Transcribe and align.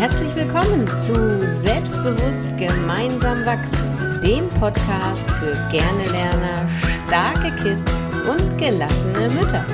Herzlich 0.00 0.34
willkommen 0.34 0.86
zu 0.86 1.12
Selbstbewusst 1.46 2.48
gemeinsam 2.56 3.44
wachsen, 3.44 4.18
dem 4.24 4.48
Podcast 4.58 5.30
für 5.32 5.52
gerne 5.70 6.04
Lerner, 6.10 6.66
starke 7.06 7.54
Kids 7.62 8.10
und 8.26 8.56
gelassene 8.56 9.28
Mütter. 9.28 9.66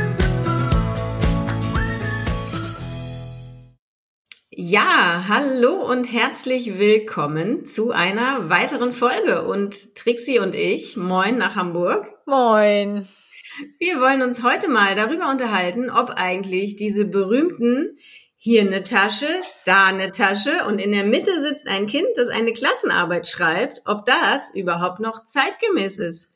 Ja, 4.51 5.27
hallo 5.29 5.89
und 5.89 6.13
herzlich 6.13 6.77
willkommen 6.77 7.65
zu 7.65 7.93
einer 7.93 8.51
weiteren 8.51 8.91
Folge. 8.91 9.47
Und 9.47 9.95
Trixie 9.95 10.41
und 10.41 10.57
ich, 10.57 10.97
moin 10.97 11.39
nach 11.39 11.55
Hamburg. 11.55 12.05
Moin. 12.27 13.07
Wir 13.79 14.01
wollen 14.01 14.23
uns 14.23 14.43
heute 14.43 14.69
mal 14.69 14.97
darüber 14.97 15.31
unterhalten, 15.31 15.89
ob 15.89 16.11
eigentlich 16.11 16.75
diese 16.75 17.05
berühmten 17.05 17.97
hier 18.37 18.61
eine 18.61 18.85
Tasche, 18.85 19.29
da 19.65 19.87
eine 19.87 20.13
Tasche 20.13 20.67
und 20.69 20.79
in 20.79 20.93
der 20.93 21.05
Mitte 21.05 21.43
sitzt 21.43 21.67
ein 21.67 21.87
Kind, 21.87 22.09
das 22.17 22.29
eine 22.29 22.53
Klassenarbeit 22.53 23.27
schreibt, 23.27 23.83
ob 23.87 24.05
das 24.05 24.55
überhaupt 24.55 25.01
noch 25.01 25.25
zeitgemäß 25.25 25.99
ist. 25.99 26.33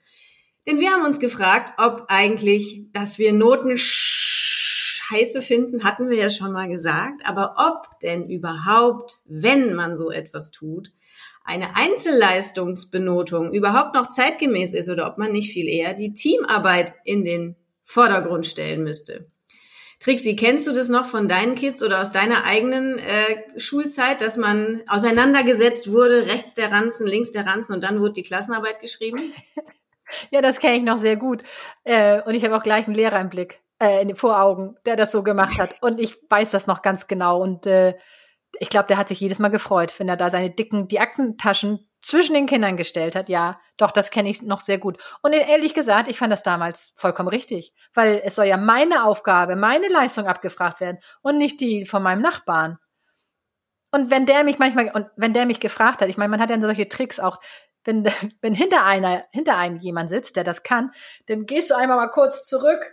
Denn 0.67 0.81
wir 0.81 0.91
haben 0.91 1.05
uns 1.05 1.21
gefragt, 1.21 1.75
ob 1.79 2.07
eigentlich, 2.09 2.87
dass 2.93 3.19
wir 3.19 3.33
Noten 3.33 3.77
scheiße 3.77 5.43
finden, 5.43 5.85
hatten 5.85 6.11
wir 6.11 6.17
ja 6.17 6.31
schon 6.31 6.53
mal 6.53 6.69
gesagt, 6.69 7.23
aber 7.25 7.55
ob 7.57 8.01
denn 8.01 8.29
überhaupt, 8.29 9.19
wenn 9.27 9.75
man 9.75 9.97
so 9.97 10.11
etwas 10.11 10.51
tut, 10.51 10.91
eine 11.45 11.75
Einzelleistungsbenotung 11.75 13.53
überhaupt 13.53 13.95
noch 13.95 14.09
zeitgemäß 14.09 14.75
ist 14.75 14.89
oder 14.89 15.09
ob 15.09 15.19
man 15.19 15.33
nicht 15.33 15.53
viel 15.53 15.67
eher 15.67 15.95
die 15.95 16.13
Teamarbeit 16.13 16.95
in 17.05 17.25
den 17.25 17.57
Vordergrund 17.83 18.47
stellen 18.47 18.85
müsste. 18.85 19.23
Trixie, 20.01 20.35
kennst 20.35 20.67
du 20.67 20.73
das 20.73 20.89
noch 20.89 21.05
von 21.05 21.29
deinen 21.29 21.55
Kids 21.55 21.83
oder 21.83 22.01
aus 22.01 22.11
deiner 22.11 22.45
eigenen 22.45 22.99
äh, 22.99 23.61
Schulzeit, 23.61 24.23
dass 24.23 24.39
man 24.39 24.83
auseinandergesetzt 24.89 25.93
wurde, 25.93 26.27
rechts 26.27 26.55
der 26.55 26.73
Ranzen, 26.73 27.07
links 27.07 27.33
der 27.33 27.47
Ranzen 27.47 27.75
und 27.75 27.85
dann 27.85 28.01
wurde 28.01 28.15
die 28.15 28.23
Klassenarbeit 28.23 28.81
geschrieben? 28.81 29.33
Ja, 30.33 30.43
das 30.43 30.59
kenne 30.59 30.77
ich 30.77 30.83
noch 30.83 30.97
sehr 30.97 31.17
gut. 31.17 31.45
Äh, 31.85 32.21
und 32.23 32.35
ich 32.35 32.45
habe 32.45 32.57
auch 32.57 32.65
gleich 32.65 32.87
einen 32.87 32.97
Lehrer 32.97 33.21
im 33.21 33.31
Blick, 33.31 33.61
äh, 33.79 34.13
vor 34.17 34.41
Augen, 34.43 34.77
der 34.85 34.97
das 34.97 35.13
so 35.13 35.23
gemacht 35.23 35.57
hat. 35.61 35.77
Und 35.83 36.01
ich 36.01 36.19
weiß 36.29 36.51
das 36.51 36.67
noch 36.67 36.83
ganz 36.83 37.07
genau. 37.07 37.41
Und 37.41 37.65
äh, 37.67 37.95
ich 38.59 38.71
glaube, 38.71 38.89
der 38.89 38.97
hat 38.97 39.07
sich 39.07 39.21
jedes 39.21 39.39
Mal 39.39 39.51
gefreut, 39.51 39.95
wenn 39.99 40.09
er 40.09 40.17
da 40.17 40.29
seine 40.29 40.51
dicken, 40.51 40.89
die 40.89 40.99
Aktentaschen 40.99 41.90
zwischen 42.01 42.35
den 42.35 42.47
Kindern 42.47 42.77
gestellt 42.77 43.15
hat. 43.15 43.29
Ja, 43.29 43.61
doch, 43.77 43.91
das 43.91 44.11
kenne 44.11 44.31
ich 44.31 44.43
noch 44.43 44.61
sehr 44.61 44.79
gut. 44.79 45.03
Und 45.23 45.33
ehrlich 45.33 45.75
gesagt, 45.75 46.09
ich 46.09 46.19
fand 46.19 46.33
das 46.33 46.43
damals 46.43 46.93
vollkommen 46.97 47.29
richtig, 47.29 47.75
weil 47.95 48.21
es 48.25 48.35
soll 48.35 48.47
ja 48.47 48.57
meine 48.57 49.05
Aufgabe, 49.05 49.57
meine 49.57 49.89
Leistung 49.89 50.27
abgefragt 50.27 50.81
werden 50.81 50.99
und 51.23 51.39
nicht 51.39 51.61
die 51.61 51.87
von 51.87 52.03
meinem 52.03 52.23
Nachbarn. 52.23 52.79
Und 53.93 54.11
wenn 54.11 54.27
der 54.27 54.45
mich 54.45 54.59
manchmal, 54.59 54.91
und 54.93 55.07
wenn 55.17 55.33
der 55.33 55.47
mich 55.47 55.61
gefragt 55.61 56.01
hat, 56.01 56.09
ich 56.09 56.17
meine, 56.17 56.31
man 56.31 56.41
hat 56.41 56.51
ja 56.51 56.61
solche 56.61 56.89
Tricks 56.89 57.19
auch, 57.19 57.39
wenn, 57.85 58.05
wenn 58.41 58.55
hinter 58.55 58.85
einer, 58.85 59.25
hinter 59.33 59.57
einem 59.57 59.77
jemand 59.79 60.09
sitzt, 60.09 60.37
der 60.37 60.45
das 60.45 60.63
kann, 60.63 60.93
dann 61.27 61.47
gehst 61.47 61.71
du 61.71 61.75
einmal 61.75 61.97
mal 61.97 62.09
kurz 62.09 62.45
zurück 62.45 62.93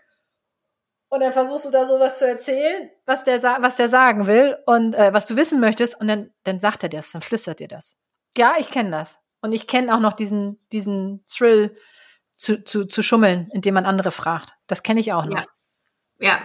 und 1.09 1.21
dann 1.21 1.31
versuchst 1.31 1.65
du 1.65 1.71
da 1.71 1.85
sowas 1.85 2.17
zu 2.19 2.27
erzählen, 2.27 2.89
was 3.05 3.23
der, 3.23 3.41
was 3.41 3.77
der 3.77 3.87
sagen 3.87 4.27
will 4.27 4.57
und 4.65 4.93
äh, 4.93 5.13
was 5.13 5.25
du 5.25 5.37
wissen 5.37 5.59
möchtest. 5.59 5.99
Und 5.99 6.07
dann, 6.07 6.31
dann 6.43 6.59
sagt 6.59 6.83
er 6.83 6.89
das, 6.89 7.11
dann 7.11 7.21
flüstert 7.21 7.59
dir 7.59 7.69
das. 7.69 7.97
Ja, 8.37 8.55
ich 8.59 8.69
kenne 8.69 8.91
das. 8.91 9.19
Und 9.41 9.53
ich 9.53 9.67
kenne 9.67 9.93
auch 9.93 9.99
noch 9.99 10.13
diesen, 10.13 10.59
diesen 10.71 11.23
Thrill 11.25 11.75
zu, 12.37 12.63
zu, 12.63 12.85
zu 12.85 13.01
schummeln, 13.01 13.47
indem 13.51 13.73
man 13.73 13.85
andere 13.85 14.11
fragt. 14.11 14.53
Das 14.67 14.83
kenne 14.83 14.99
ich 14.99 15.13
auch 15.13 15.25
noch. 15.25 15.35
Ja. 15.35 15.45
ja. 16.19 16.39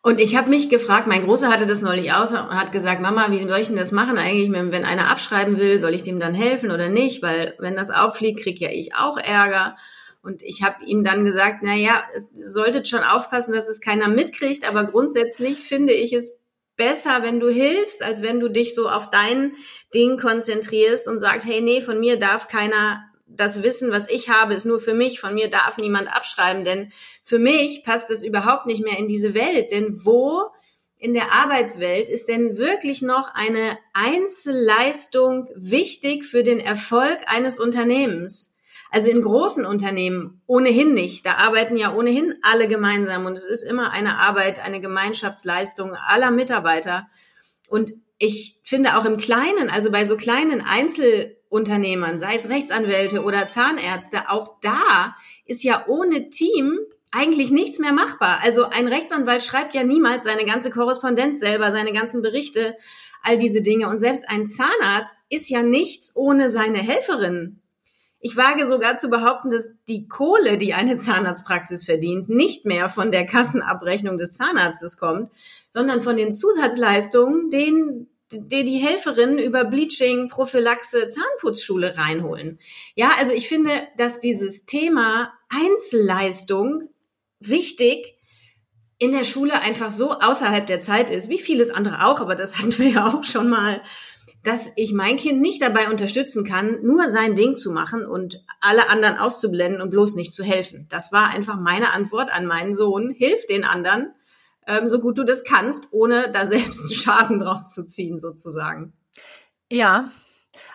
Und 0.00 0.20
ich 0.20 0.36
habe 0.36 0.48
mich 0.48 0.70
gefragt, 0.70 1.06
mein 1.06 1.24
Großer 1.24 1.50
hatte 1.50 1.66
das 1.66 1.82
neulich 1.82 2.12
aus 2.12 2.30
und 2.30 2.50
hat 2.50 2.72
gesagt, 2.72 3.00
Mama, 3.00 3.30
wie 3.30 3.46
soll 3.46 3.58
ich 3.58 3.68
denn 3.68 3.76
das 3.76 3.92
machen 3.92 4.16
eigentlich, 4.16 4.50
wenn 4.50 4.84
einer 4.84 5.10
abschreiben 5.10 5.58
will, 5.58 5.80
soll 5.80 5.94
ich 5.94 6.02
dem 6.02 6.20
dann 6.20 6.34
helfen 6.34 6.70
oder 6.70 6.88
nicht? 6.88 7.20
Weil 7.22 7.56
wenn 7.58 7.76
das 7.76 7.90
auffliegt, 7.90 8.40
krieg 8.40 8.60
ja 8.60 8.70
ich 8.70 8.94
auch 8.94 9.18
Ärger. 9.18 9.76
Und 10.22 10.42
ich 10.42 10.62
habe 10.62 10.84
ihm 10.84 11.04
dann 11.04 11.24
gesagt, 11.24 11.58
na 11.62 11.74
ja, 11.74 12.02
solltet 12.34 12.88
schon 12.88 13.02
aufpassen, 13.02 13.52
dass 13.52 13.68
es 13.68 13.80
keiner 13.80 14.08
mitkriegt, 14.08 14.68
aber 14.68 14.84
grundsätzlich 14.84 15.60
finde 15.60 15.92
ich 15.92 16.12
es 16.12 16.37
besser, 16.78 17.22
wenn 17.22 17.40
du 17.40 17.50
hilfst, 17.50 18.02
als 18.02 18.22
wenn 18.22 18.40
du 18.40 18.48
dich 18.48 18.74
so 18.74 18.88
auf 18.88 19.10
dein 19.10 19.52
Ding 19.94 20.18
konzentrierst 20.18 21.06
und 21.06 21.20
sagst, 21.20 21.46
hey, 21.46 21.60
nee, 21.60 21.82
von 21.82 22.00
mir 22.00 22.18
darf 22.18 22.48
keiner 22.48 23.04
das 23.26 23.62
Wissen, 23.62 23.90
was 23.90 24.08
ich 24.08 24.30
habe, 24.30 24.54
ist 24.54 24.64
nur 24.64 24.80
für 24.80 24.94
mich, 24.94 25.20
von 25.20 25.34
mir 25.34 25.50
darf 25.50 25.76
niemand 25.76 26.08
abschreiben, 26.08 26.64
denn 26.64 26.90
für 27.22 27.38
mich 27.38 27.82
passt 27.84 28.08
das 28.08 28.22
überhaupt 28.22 28.64
nicht 28.64 28.82
mehr 28.82 28.98
in 28.98 29.06
diese 29.06 29.34
Welt, 29.34 29.70
denn 29.70 30.02
wo 30.04 30.44
in 30.96 31.14
der 31.14 31.30
Arbeitswelt 31.32 32.08
ist 32.08 32.28
denn 32.28 32.56
wirklich 32.56 33.02
noch 33.02 33.34
eine 33.34 33.78
Einzelleistung 33.92 35.48
wichtig 35.54 36.24
für 36.24 36.42
den 36.42 36.58
Erfolg 36.58 37.18
eines 37.26 37.58
Unternehmens? 37.58 38.52
Also 38.90 39.10
in 39.10 39.22
großen 39.22 39.66
Unternehmen 39.66 40.40
ohnehin 40.46 40.94
nicht. 40.94 41.26
Da 41.26 41.34
arbeiten 41.34 41.76
ja 41.76 41.94
ohnehin 41.94 42.34
alle 42.42 42.68
gemeinsam 42.68 43.26
und 43.26 43.36
es 43.36 43.44
ist 43.44 43.62
immer 43.62 43.90
eine 43.90 44.18
Arbeit, 44.18 44.58
eine 44.64 44.80
Gemeinschaftsleistung 44.80 45.94
aller 45.94 46.30
Mitarbeiter. 46.30 47.08
Und 47.68 47.92
ich 48.18 48.60
finde 48.64 48.96
auch 48.96 49.04
im 49.04 49.18
Kleinen, 49.18 49.70
also 49.70 49.90
bei 49.90 50.04
so 50.04 50.16
kleinen 50.16 50.62
Einzelunternehmern, 50.62 52.18
sei 52.18 52.34
es 52.34 52.48
Rechtsanwälte 52.48 53.22
oder 53.22 53.46
Zahnärzte, 53.46 54.30
auch 54.30 54.58
da 54.60 55.14
ist 55.44 55.62
ja 55.62 55.84
ohne 55.86 56.30
Team 56.30 56.78
eigentlich 57.10 57.50
nichts 57.50 57.78
mehr 57.78 57.92
machbar. 57.92 58.40
Also 58.42 58.64
ein 58.64 58.88
Rechtsanwalt 58.88 59.44
schreibt 59.44 59.74
ja 59.74 59.84
niemals 59.84 60.24
seine 60.24 60.44
ganze 60.44 60.70
Korrespondenz 60.70 61.40
selber, 61.40 61.70
seine 61.70 61.92
ganzen 61.92 62.22
Berichte, 62.22 62.76
all 63.22 63.38
diese 63.38 63.62
Dinge. 63.62 63.88
Und 63.88 63.98
selbst 63.98 64.28
ein 64.28 64.48
Zahnarzt 64.48 65.16
ist 65.28 65.48
ja 65.48 65.62
nichts 65.62 66.14
ohne 66.14 66.50
seine 66.50 66.78
Helferin. 66.78 67.60
Ich 68.20 68.36
wage 68.36 68.66
sogar 68.66 68.96
zu 68.96 69.08
behaupten, 69.10 69.50
dass 69.50 69.70
die 69.86 70.08
Kohle, 70.08 70.58
die 70.58 70.74
eine 70.74 70.96
Zahnarztpraxis 70.96 71.84
verdient, 71.84 72.28
nicht 72.28 72.64
mehr 72.64 72.88
von 72.88 73.12
der 73.12 73.26
Kassenabrechnung 73.26 74.18
des 74.18 74.34
Zahnarztes 74.34 74.98
kommt, 74.98 75.30
sondern 75.70 76.00
von 76.00 76.16
den 76.16 76.32
Zusatzleistungen, 76.32 77.50
den 77.50 78.08
die 78.30 78.64
die 78.64 78.78
Helferinnen 78.78 79.38
über 79.38 79.64
Bleaching, 79.64 80.28
Prophylaxe, 80.28 81.08
Zahnputzschule 81.08 81.96
reinholen. 81.96 82.58
Ja, 82.94 83.12
also 83.18 83.32
ich 83.32 83.48
finde, 83.48 83.70
dass 83.96 84.18
dieses 84.18 84.66
Thema 84.66 85.32
Einzelleistung 85.48 86.90
wichtig 87.40 88.18
in 88.98 89.12
der 89.12 89.24
Schule 89.24 89.60
einfach 89.60 89.90
so 89.90 90.12
außerhalb 90.12 90.66
der 90.66 90.80
Zeit 90.80 91.08
ist, 91.08 91.28
wie 91.28 91.38
vieles 91.38 91.70
andere 91.70 92.04
auch, 92.04 92.20
aber 92.20 92.34
das 92.34 92.58
hatten 92.58 92.76
wir 92.78 92.88
ja 92.88 93.06
auch 93.06 93.24
schon 93.24 93.48
mal 93.48 93.80
dass 94.48 94.72
ich 94.76 94.94
mein 94.94 95.18
Kind 95.18 95.42
nicht 95.42 95.60
dabei 95.60 95.90
unterstützen 95.90 96.42
kann, 96.42 96.82
nur 96.82 97.08
sein 97.08 97.34
Ding 97.34 97.58
zu 97.58 97.70
machen 97.70 98.06
und 98.06 98.42
alle 98.60 98.88
anderen 98.88 99.18
auszublenden 99.18 99.82
und 99.82 99.90
bloß 99.90 100.14
nicht 100.14 100.32
zu 100.32 100.42
helfen. 100.42 100.86
Das 100.88 101.12
war 101.12 101.28
einfach 101.28 101.60
meine 101.60 101.92
Antwort 101.92 102.30
an 102.30 102.46
meinen 102.46 102.74
Sohn. 102.74 103.10
Hilf 103.10 103.46
den 103.46 103.64
anderen, 103.64 104.14
ähm, 104.66 104.88
so 104.88 105.00
gut 105.00 105.18
du 105.18 105.24
das 105.24 105.44
kannst, 105.44 105.88
ohne 105.92 106.30
da 106.32 106.46
selbst 106.46 106.94
Schaden 106.96 107.38
draus 107.38 107.74
zu 107.74 107.86
ziehen, 107.86 108.20
sozusagen. 108.20 108.94
Ja, 109.70 110.10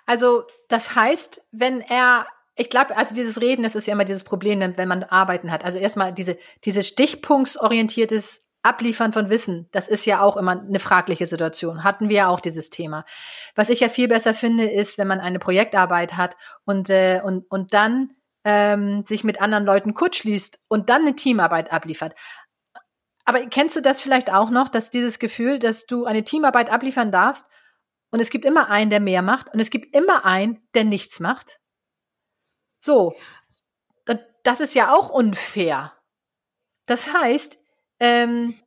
also 0.05 0.43
das 0.69 0.95
heißt, 0.95 1.41
wenn 1.51 1.81
er 1.81 2.27
ich 2.55 2.69
glaube, 2.69 2.95
also 2.95 3.15
dieses 3.15 3.41
Reden, 3.41 3.63
das 3.63 3.73
ist 3.73 3.87
ja 3.87 3.93
immer 3.93 4.05
dieses 4.05 4.23
Problem, 4.23 4.59
wenn 4.77 4.87
man 4.87 5.01
Arbeiten 5.01 5.51
hat. 5.51 5.65
Also 5.65 5.79
erstmal 5.79 6.13
diese, 6.13 6.37
diese 6.65 6.83
stichpunktsorientiertes 6.83 8.42
Abliefern 8.63 9.11
von 9.11 9.29
Wissen, 9.29 9.67
das 9.71 9.89
ist 9.89 10.05
ja 10.05 10.21
auch 10.21 10.37
immer 10.37 10.51
eine 10.51 10.79
fragliche 10.79 11.27
Situation. 11.27 11.83
Hatten 11.83 12.07
wir 12.07 12.15
ja 12.15 12.27
auch 12.29 12.39
dieses 12.39 12.69
Thema. 12.69 13.03
Was 13.55 13.69
ich 13.69 13.81
ja 13.81 13.89
viel 13.89 14.07
besser 14.07 14.33
finde, 14.33 14.69
ist, 14.69 14.97
wenn 14.97 15.07
man 15.07 15.19
eine 15.19 15.39
Projektarbeit 15.39 16.15
hat 16.15 16.35
und, 16.65 16.89
äh, 16.89 17.21
und, 17.23 17.45
und 17.51 17.73
dann 17.73 18.15
ähm, 18.45 19.03
sich 19.03 19.23
mit 19.25 19.41
anderen 19.41 19.65
Leuten 19.65 19.93
kurzschließt 19.93 20.59
und 20.69 20.89
dann 20.89 21.01
eine 21.01 21.15
Teamarbeit 21.15 21.71
abliefert. 21.73 22.13
Aber 23.25 23.45
kennst 23.47 23.75
du 23.75 23.81
das 23.81 24.01
vielleicht 24.01 24.31
auch 24.31 24.49
noch, 24.49 24.69
dass 24.69 24.89
dieses 24.89 25.19
Gefühl, 25.19 25.59
dass 25.59 25.85
du 25.85 26.05
eine 26.05 26.23
Teamarbeit 26.23 26.69
abliefern 26.69 27.11
darfst 27.11 27.45
und 28.11 28.19
es 28.19 28.29
gibt 28.29 28.45
immer 28.45 28.69
einen, 28.69 28.89
der 28.89 28.99
mehr 28.99 29.21
macht 29.21 29.53
und 29.53 29.59
es 29.59 29.69
gibt 29.69 29.95
immer 29.95 30.25
einen, 30.25 30.65
der 30.73 30.85
nichts 30.85 31.19
macht? 31.19 31.59
So. 32.79 33.13
Das 34.43 34.59
ist 34.59 34.75
ja 34.75 34.91
auch 34.91 35.09
unfair. 35.09 35.93
Das 36.85 37.13
heißt, 37.13 37.59
ähm, 38.01 38.59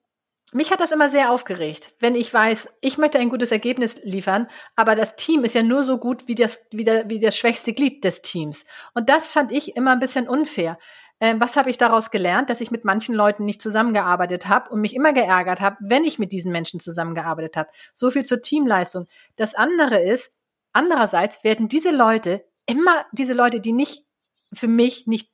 mich 0.53 0.71
hat 0.71 0.81
das 0.81 0.93
immer 0.93 1.09
sehr 1.09 1.31
aufgeregt, 1.31 1.93
wenn 1.99 2.15
ich 2.15 2.33
weiß, 2.33 2.69
ich 2.81 2.99
möchte 2.99 3.19
ein 3.19 3.31
gutes 3.31 3.51
Ergebnis 3.51 3.99
liefern, 4.05 4.47
aber 4.77 4.95
das 4.95 5.17
Team 5.17 5.43
ist 5.45 5.55
ja 5.55 5.63
nur 5.63 5.83
so 5.83 5.99
gut 5.99 6.29
wie 6.29 6.37
das, 6.37 6.67
wie, 6.71 6.85
der, 6.85 7.09
wie 7.09 7.19
das 7.19 7.37
schwächste 7.37 7.73
Glied 7.73 8.05
des 8.05 8.23
Teams. 8.23 8.65
Und 8.95 9.09
das 9.09 9.31
fand 9.31 9.51
ich 9.51 9.77
immer 9.77 9.93
ein 9.93 9.99
bisschen 9.99 10.29
unfair. 10.29 10.79
Ähm, 11.19 11.41
was 11.41 11.57
habe 11.57 11.71
ich 11.71 11.79
daraus 11.79 12.11
gelernt? 12.11 12.51
Dass 12.51 12.61
ich 12.61 12.71
mit 12.71 12.85
manchen 12.85 13.15
Leuten 13.15 13.45
nicht 13.45 13.63
zusammengearbeitet 13.63 14.49
habe 14.49 14.71
und 14.71 14.81
mich 14.81 14.95
immer 14.95 15.13
geärgert 15.13 15.61
habe, 15.61 15.77
wenn 15.81 16.05
ich 16.05 16.19
mit 16.19 16.31
diesen 16.31 16.53
Menschen 16.53 16.79
zusammengearbeitet 16.79 17.57
habe. 17.57 17.71
So 17.95 18.11
viel 18.11 18.25
zur 18.25 18.43
Teamleistung. 18.43 19.07
Das 19.35 19.55
andere 19.55 20.01
ist, 20.01 20.33
andererseits 20.73 21.43
werden 21.43 21.69
diese 21.69 21.91
Leute 21.91 22.45
immer, 22.67 23.07
diese 23.13 23.33
Leute, 23.33 23.61
die 23.61 23.73
nicht 23.73 24.05
für 24.53 24.69
mich 24.69 25.07
nicht 25.07 25.31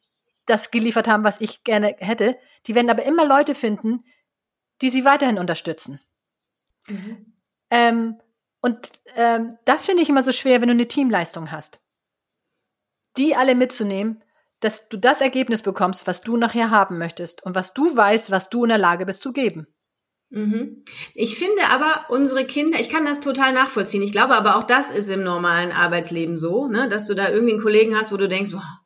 das 0.47 0.71
geliefert 0.71 1.09
haben, 1.09 1.25
was 1.25 1.41
ich 1.41 1.65
gerne 1.65 1.97
hätte. 1.99 2.37
Die 2.67 2.75
werden 2.75 2.91
aber 2.91 3.05
immer 3.05 3.27
Leute 3.27 3.55
finden, 3.55 4.05
die 4.83 4.91
sie 4.91 5.05
weiterhin 5.05 5.39
unterstützen. 5.39 6.01
Mhm. 6.89 7.35
Ähm, 7.71 8.21
Und 8.61 8.93
ähm, 9.17 9.59
das 9.65 9.87
finde 9.87 10.03
ich 10.03 10.09
immer 10.09 10.23
so 10.23 10.31
schwer, 10.31 10.61
wenn 10.61 10.69
du 10.69 10.75
eine 10.75 10.87
Teamleistung 10.87 11.51
hast. 11.51 11.81
Die 13.17 13.35
alle 13.35 13.55
mitzunehmen, 13.55 14.23
dass 14.61 14.89
du 14.89 14.97
das 14.97 15.21
Ergebnis 15.21 15.63
bekommst, 15.63 16.07
was 16.07 16.21
du 16.21 16.37
nachher 16.37 16.71
haben 16.71 16.97
möchtest 16.99 17.43
und 17.43 17.57
was 17.57 17.75
du 17.75 17.97
weißt, 17.97 18.31
was 18.31 18.51
du 18.51 18.63
in 18.63 18.69
der 18.69 18.79
Lage 18.79 19.05
bist 19.05 19.21
zu 19.21 19.33
geben. 19.33 19.67
Mhm. 20.31 20.85
Ich 21.15 21.37
finde 21.37 21.63
aber 21.71 22.07
unsere 22.09 22.47
Kinder, 22.47 22.79
ich 22.79 22.89
kann 22.89 23.05
das 23.05 23.21
total 23.21 23.53
nachvollziehen. 23.53 24.03
Ich 24.03 24.13
glaube 24.13 24.35
aber 24.35 24.57
auch 24.57 24.63
das 24.63 24.91
ist 24.91 25.11
im 25.11 25.25
normalen 25.25 25.73
Arbeitsleben 25.73 26.39
so, 26.39 26.69
ne, 26.69 26.89
dass 26.89 27.07
du 27.07 27.15
da 27.15 27.29
irgendwie 27.29 27.55
einen 27.55 27.63
Kollegen 27.63 27.97
hast, 27.97 28.13
wo 28.13 28.17
du 28.17 28.29
denkst, 28.29 28.53
boah, 28.53 28.82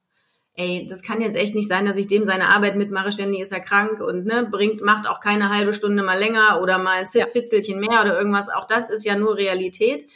ey, 0.56 0.86
das 0.88 1.02
kann 1.02 1.20
jetzt 1.20 1.36
echt 1.36 1.54
nicht 1.54 1.68
sein, 1.68 1.84
dass 1.84 1.96
ich 1.96 2.06
dem 2.06 2.24
seine 2.24 2.48
Arbeit 2.48 2.76
mitmache, 2.76 3.12
ständig 3.12 3.40
ist 3.40 3.52
er 3.52 3.60
krank 3.60 4.00
und 4.00 4.24
ne, 4.24 4.48
bringt, 4.50 4.80
macht 4.82 5.06
auch 5.08 5.20
keine 5.20 5.50
halbe 5.50 5.74
Stunde 5.74 6.02
mal 6.02 6.18
länger 6.18 6.60
oder 6.62 6.78
mal 6.78 6.98
ein 6.98 7.06
Fitzelchen 7.06 7.78
mehr 7.78 8.00
oder 8.00 8.18
irgendwas. 8.18 8.48
Auch 8.48 8.66
das 8.66 8.90
ist 8.90 9.04
ja 9.04 9.16
nur 9.16 9.36
Realität. 9.36 10.08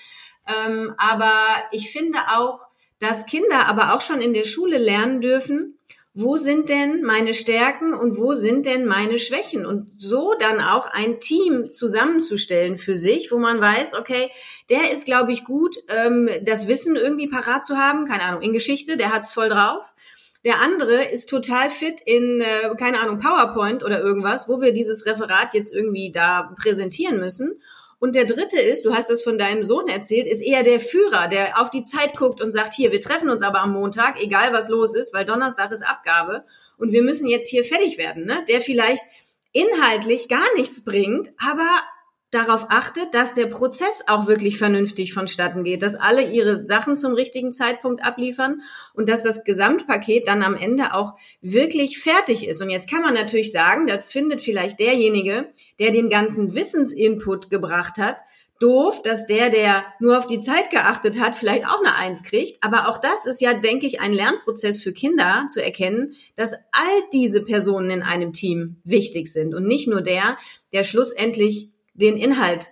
Ähm, 0.67 0.95
aber 0.97 1.33
ich 1.73 1.91
finde 1.91 2.19
auch, 2.35 2.69
dass 2.99 3.27
Kinder 3.27 3.67
aber 3.67 3.95
auch 3.95 4.01
schon 4.01 4.21
in 4.21 4.35
der 4.35 4.45
Schule 4.45 4.79
lernen 4.79 5.21
dürfen, 5.21 5.79
wo 6.13 6.37
sind 6.37 6.69
denn 6.69 7.03
meine 7.03 7.35
Stärken 7.35 7.95
und 7.95 8.17
wo 8.17 8.35
sind 8.35 8.67
denn 8.67 8.85
meine 8.85 9.17
Schwächen? 9.17 9.65
Und 9.65 10.01
so 10.03 10.35
dann 10.39 10.61
auch 10.61 10.87
ein 10.87 11.21
Team 11.21 11.73
zusammenzustellen 11.73 12.79
für 12.79 12.97
sich, 12.97 13.31
wo 13.31 13.39
man 13.39 13.61
weiß, 13.61 13.95
okay, 13.95 14.31
der 14.71 14.91
ist, 14.93 15.05
glaube 15.05 15.33
ich, 15.33 15.45
gut, 15.45 15.77
ähm, 15.89 16.29
das 16.43 16.67
Wissen 16.67 16.97
irgendwie 16.97 17.29
parat 17.29 17.65
zu 17.65 17.77
haben, 17.77 18.07
keine 18.07 18.23
Ahnung, 18.23 18.43
in 18.43 18.53
Geschichte, 18.53 18.97
der 18.97 19.13
hat's 19.13 19.33
voll 19.33 19.51
drauf. 19.51 19.85
Der 20.45 20.61
andere 20.61 21.05
ist 21.05 21.29
total 21.29 21.69
fit 21.69 22.01
in, 22.05 22.41
äh, 22.41 22.75
keine 22.77 23.01
Ahnung, 23.01 23.19
PowerPoint 23.19 23.83
oder 23.83 24.01
irgendwas, 24.01 24.49
wo 24.49 24.61
wir 24.61 24.73
dieses 24.73 25.05
Referat 25.05 25.53
jetzt 25.53 25.75
irgendwie 25.75 26.13
da 26.13 26.55
präsentieren 26.61 27.19
müssen. 27.19 27.61
Und 27.99 28.15
der 28.15 28.25
dritte 28.25 28.59
ist, 28.59 28.87
du 28.87 28.95
hast 28.95 29.11
es 29.11 29.23
von 29.23 29.37
deinem 29.37 29.63
Sohn 29.63 29.87
erzählt, 29.87 30.27
ist 30.27 30.41
eher 30.41 30.63
der 30.63 30.81
Führer, 30.81 31.29
der 31.29 31.61
auf 31.61 31.69
die 31.69 31.83
Zeit 31.83 32.17
guckt 32.17 32.41
und 32.41 32.53
sagt, 32.53 32.73
hier, 32.73 32.93
wir 32.93 33.01
treffen 33.03 33.29
uns 33.29 33.43
aber 33.43 33.61
am 33.61 33.73
Montag, 33.73 34.19
egal 34.23 34.55
was 34.55 34.71
los 34.71 34.95
ist, 34.95 35.13
weil 35.13 35.27
Donnerstag 35.27 35.71
ist 35.71 35.87
Abgabe 35.87 36.41
und 36.79 36.93
wir 36.93 37.03
müssen 37.03 37.29
jetzt 37.29 37.51
hier 37.51 37.63
fertig 37.63 37.99
werden, 37.99 38.25
ne? 38.25 38.43
Der 38.49 38.63
vielleicht 38.63 39.05
inhaltlich 39.53 40.29
gar 40.29 40.55
nichts 40.57 40.83
bringt, 40.83 41.31
aber 41.39 41.69
darauf 42.31 42.67
achtet, 42.69 43.13
dass 43.13 43.35
der 43.35 43.47
Prozess 43.47 44.05
auch 44.07 44.27
wirklich 44.29 44.57
vernünftig 44.59 45.13
vonstatten 45.13 45.65
geht, 45.65 45.83
dass 45.83 45.97
alle 45.97 46.23
ihre 46.23 46.67
Sachen 46.67 46.97
zum 46.97 47.15
richtigen 47.15 47.53
Zeitpunkt 47.53 48.05
abliefern 48.05 48.63
und 48.95 49.09
dass 49.09 49.23
das 49.23 49.45
Gesamtpaket 49.45 50.29
dann 50.29 50.43
am 50.43 50.55
Ende 50.55 50.95
auch 50.95 51.15
wirklich 51.41 51.99
fertig 51.99 52.47
ist. 52.47 52.63
Und 52.63 52.71
jetzt 52.71 52.89
kann 52.89 53.03
man 53.03 53.15
natürlich 53.15 53.51
sagen, 53.51 53.87
das 53.87 54.13
findet 54.13 54.43
vielleicht 54.43 54.79
derjenige, 54.79 55.53
der 55.81 55.91
den 55.91 56.09
ganzen 56.09 56.55
Wissensinput 56.55 57.51
gebracht 57.51 57.99
hat, 57.99 58.19
doof, 58.61 59.03
dass 59.03 59.27
der, 59.27 59.49
der 59.51 59.85
nur 59.99 60.17
auf 60.17 60.27
die 60.27 60.39
Zeit 60.39 60.71
geachtet 60.71 61.19
hat, 61.19 61.35
vielleicht 61.35 61.67
auch 61.67 61.81
eine 61.81 61.97
Eins 61.97 62.23
kriegt. 62.23 62.63
Aber 62.63 62.89
auch 62.89 62.99
das 62.99 63.27
ist 63.27 63.41
ja, 63.41 63.55
denke 63.55 63.87
ich, 63.87 64.01
ein 64.01 64.13
Lernprozess 64.13 64.83
für 64.83 64.93
Kinder 64.93 65.47
zu 65.51 65.63
erkennen, 65.63 66.15
dass 66.37 66.55
all 66.71 67.03
diese 67.13 67.43
Personen 67.43 67.91
in 67.91 68.03
einem 68.03 68.33
Team 68.33 68.77
wichtig 68.85 69.33
sind 69.33 69.55
und 69.55 69.67
nicht 69.67 69.89
nur 69.89 70.03
der, 70.03 70.37
der 70.73 70.85
schlussendlich 70.85 71.71
den 72.01 72.17
Inhalt 72.17 72.71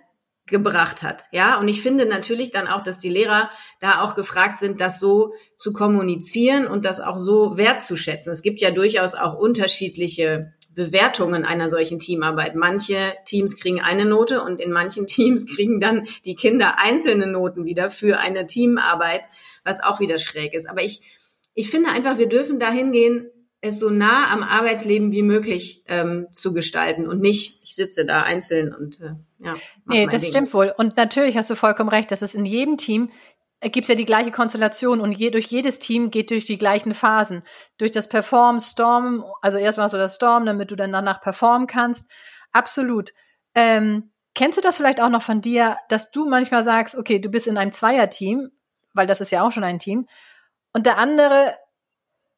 gebracht 0.49 1.03
hat. 1.03 1.25
Ja, 1.31 1.59
und 1.59 1.67
ich 1.67 1.81
finde 1.81 2.05
natürlich 2.05 2.51
dann 2.51 2.67
auch, 2.67 2.81
dass 2.81 2.97
die 2.97 3.09
Lehrer 3.09 3.49
da 3.79 4.01
auch 4.01 4.15
gefragt 4.15 4.57
sind, 4.57 4.81
das 4.81 4.99
so 4.99 5.33
zu 5.57 5.73
kommunizieren 5.73 6.67
und 6.67 6.85
das 6.85 6.99
auch 6.99 7.17
so 7.17 7.57
wertzuschätzen. 7.57 8.31
Es 8.31 8.41
gibt 8.41 8.59
ja 8.59 8.71
durchaus 8.71 9.15
auch 9.15 9.37
unterschiedliche 9.37 10.53
Bewertungen 10.73 11.45
einer 11.45 11.69
solchen 11.69 11.99
Teamarbeit. 11.99 12.55
Manche 12.55 13.13
Teams 13.25 13.57
kriegen 13.57 13.81
eine 13.81 14.05
Note 14.05 14.41
und 14.41 14.59
in 14.59 14.71
manchen 14.71 15.07
Teams 15.07 15.45
kriegen 15.45 15.79
dann 15.79 16.07
die 16.25 16.35
Kinder 16.35 16.79
einzelne 16.79 17.27
Noten 17.27 17.65
wieder 17.65 17.89
für 17.89 18.19
eine 18.19 18.45
Teamarbeit, 18.45 19.21
was 19.63 19.83
auch 19.83 19.99
wieder 19.99 20.19
schräg 20.19 20.53
ist. 20.53 20.69
Aber 20.69 20.83
ich, 20.83 21.01
ich 21.53 21.69
finde 21.69 21.91
einfach, 21.91 22.17
wir 22.17 22.29
dürfen 22.29 22.59
dahin 22.59 22.91
gehen, 22.91 23.29
es 23.61 23.79
so 23.79 23.89
nah 23.89 24.31
am 24.31 24.41
Arbeitsleben 24.43 25.11
wie 25.11 25.23
möglich 25.23 25.83
ähm, 25.87 26.27
zu 26.33 26.53
gestalten 26.53 27.07
und 27.07 27.19
nicht, 27.19 27.61
ich 27.63 27.75
sitze 27.75 28.05
da 28.05 28.21
einzeln 28.21 28.73
und 28.73 29.01
äh, 29.01 29.15
ja. 29.39 29.55
Nee, 29.85 30.07
das 30.07 30.21
Ding. 30.21 30.31
stimmt 30.31 30.53
wohl. 30.53 30.73
Und 30.77 30.97
natürlich 30.97 31.37
hast 31.37 31.49
du 31.49 31.55
vollkommen 31.55 31.89
recht, 31.89 32.11
dass 32.11 32.21
es 32.21 32.35
in 32.35 32.45
jedem 32.45 32.77
Team 32.77 33.09
äh, 33.59 33.69
gibt 33.69 33.85
es 33.85 33.89
ja 33.89 33.95
die 33.95 34.05
gleiche 34.05 34.31
Konstellation 34.31 35.01
und 35.01 35.11
je, 35.11 35.29
durch 35.29 35.47
jedes 35.47 35.79
Team 35.79 36.11
geht 36.11 36.31
durch 36.31 36.45
die 36.45 36.57
gleichen 36.57 36.93
Phasen. 36.93 37.43
Durch 37.77 37.91
das 37.91 38.07
Perform, 38.07 38.59
Storm, 38.59 39.25
also 39.41 39.57
erstmal 39.57 39.89
so 39.89 39.97
das 39.97 40.15
Storm, 40.15 40.45
damit 40.45 40.71
du 40.71 40.75
dann 40.75 40.93
danach 40.93 41.21
performen 41.21 41.67
kannst. 41.67 42.05
Absolut. 42.51 43.13
Ähm, 43.55 44.11
kennst 44.35 44.57
du 44.57 44.61
das 44.61 44.77
vielleicht 44.77 45.01
auch 45.01 45.09
noch 45.09 45.21
von 45.21 45.41
dir, 45.41 45.77
dass 45.89 46.11
du 46.11 46.29
manchmal 46.29 46.63
sagst, 46.63 46.95
okay, 46.95 47.19
du 47.19 47.29
bist 47.29 47.47
in 47.47 47.57
einem 47.57 47.73
Zweierteam, 47.73 48.51
weil 48.93 49.07
das 49.07 49.21
ist 49.21 49.31
ja 49.31 49.45
auch 49.45 49.51
schon 49.51 49.63
ein 49.63 49.79
Team, 49.79 50.07
und 50.71 50.85
der 50.85 50.97
andere 50.97 51.55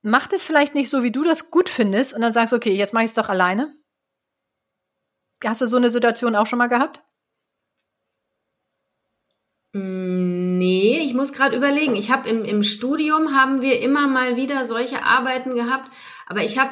macht 0.02 0.34
es 0.34 0.46
vielleicht 0.46 0.76
nicht 0.76 0.90
so, 0.90 1.04
wie 1.04 1.12
du 1.12 1.24
das 1.24 1.52
gut 1.52 1.70
findest 1.70 2.14
und 2.14 2.22
dann 2.22 2.34
sagst, 2.34 2.54
okay, 2.54 2.72
jetzt 2.72 2.94
mache 2.94 3.04
ich 3.04 3.12
es 3.12 3.16
doch 3.16 3.30
alleine? 3.30 3.74
Hast 5.44 5.62
du 5.62 5.68
so 5.68 5.78
eine 5.78 5.90
Situation 5.90 6.36
auch 6.36 6.48
schon 6.48 6.60
mal 6.60 6.68
gehabt? 6.68 7.04
Mm, 9.74 10.58
nee, 10.58 11.00
ich 11.00 11.14
muss 11.14 11.34
gerade 11.34 11.56
überlegen. 11.56 11.96
Ich 11.96 12.12
habe 12.12 12.30
im, 12.30 12.46
im 12.46 12.64
Studium 12.64 13.36
haben 13.36 13.62
wir 13.62 13.80
immer 13.80 14.08
mal 14.08 14.36
wieder 14.36 14.66
solche 14.66 15.04
Arbeiten 15.04 15.56
gehabt, 15.56 15.92
aber 16.28 16.44
ich 16.44 16.60
habe 16.60 16.72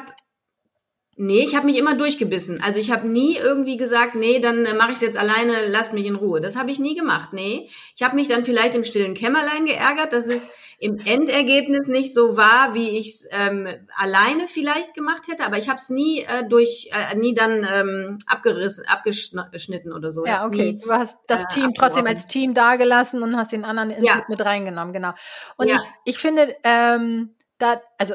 Nee, 1.22 1.44
ich 1.44 1.54
habe 1.54 1.66
mich 1.66 1.76
immer 1.76 1.94
durchgebissen. 1.96 2.62
Also 2.62 2.80
ich 2.80 2.90
habe 2.90 3.06
nie 3.06 3.36
irgendwie 3.36 3.76
gesagt, 3.76 4.14
nee, 4.14 4.38
dann 4.38 4.64
äh, 4.64 4.72
mache 4.72 4.92
ich 4.92 4.96
es 4.96 5.02
jetzt 5.02 5.18
alleine, 5.18 5.66
lasst 5.68 5.92
mich 5.92 6.06
in 6.06 6.14
Ruhe. 6.14 6.40
Das 6.40 6.56
habe 6.56 6.70
ich 6.70 6.78
nie 6.78 6.94
gemacht. 6.94 7.34
Nee, 7.34 7.68
ich 7.94 8.02
habe 8.02 8.16
mich 8.16 8.26
dann 8.28 8.42
vielleicht 8.42 8.74
im 8.74 8.84
stillen 8.84 9.12
Kämmerlein 9.12 9.66
geärgert, 9.66 10.14
dass 10.14 10.28
es 10.28 10.48
im 10.78 10.96
Endergebnis 10.96 11.88
nicht 11.88 12.14
so 12.14 12.38
war, 12.38 12.74
wie 12.74 12.98
ich 12.98 13.10
es 13.10 13.28
ähm, 13.32 13.68
alleine 13.94 14.46
vielleicht 14.46 14.94
gemacht 14.94 15.28
hätte, 15.28 15.44
aber 15.44 15.58
ich 15.58 15.68
habe 15.68 15.76
es 15.76 15.90
nie 15.90 16.20
äh, 16.20 16.48
durch, 16.48 16.88
äh, 16.90 17.14
nie 17.14 17.34
dann 17.34 17.68
ähm, 17.70 18.16
abgerissen, 18.26 18.86
abgeschnitten 18.86 19.92
oder 19.92 20.10
so. 20.10 20.24
Ja, 20.24 20.46
okay. 20.46 20.72
Nie, 20.72 20.78
du 20.78 20.90
hast 20.90 21.18
das 21.26 21.42
äh, 21.42 21.46
Team 21.48 21.74
trotzdem 21.74 22.06
als 22.06 22.28
Team 22.28 22.54
dagelassen 22.54 23.22
und 23.22 23.36
hast 23.36 23.52
den 23.52 23.66
anderen 23.66 23.90
Input 23.90 24.06
ja. 24.06 24.24
mit 24.26 24.40
reingenommen, 24.40 24.94
genau. 24.94 25.12
Und 25.58 25.68
ja. 25.68 25.76
ich, 25.76 26.14
ich 26.14 26.18
finde, 26.18 26.56
ähm, 26.64 27.34
da, 27.58 27.82
also 27.98 28.14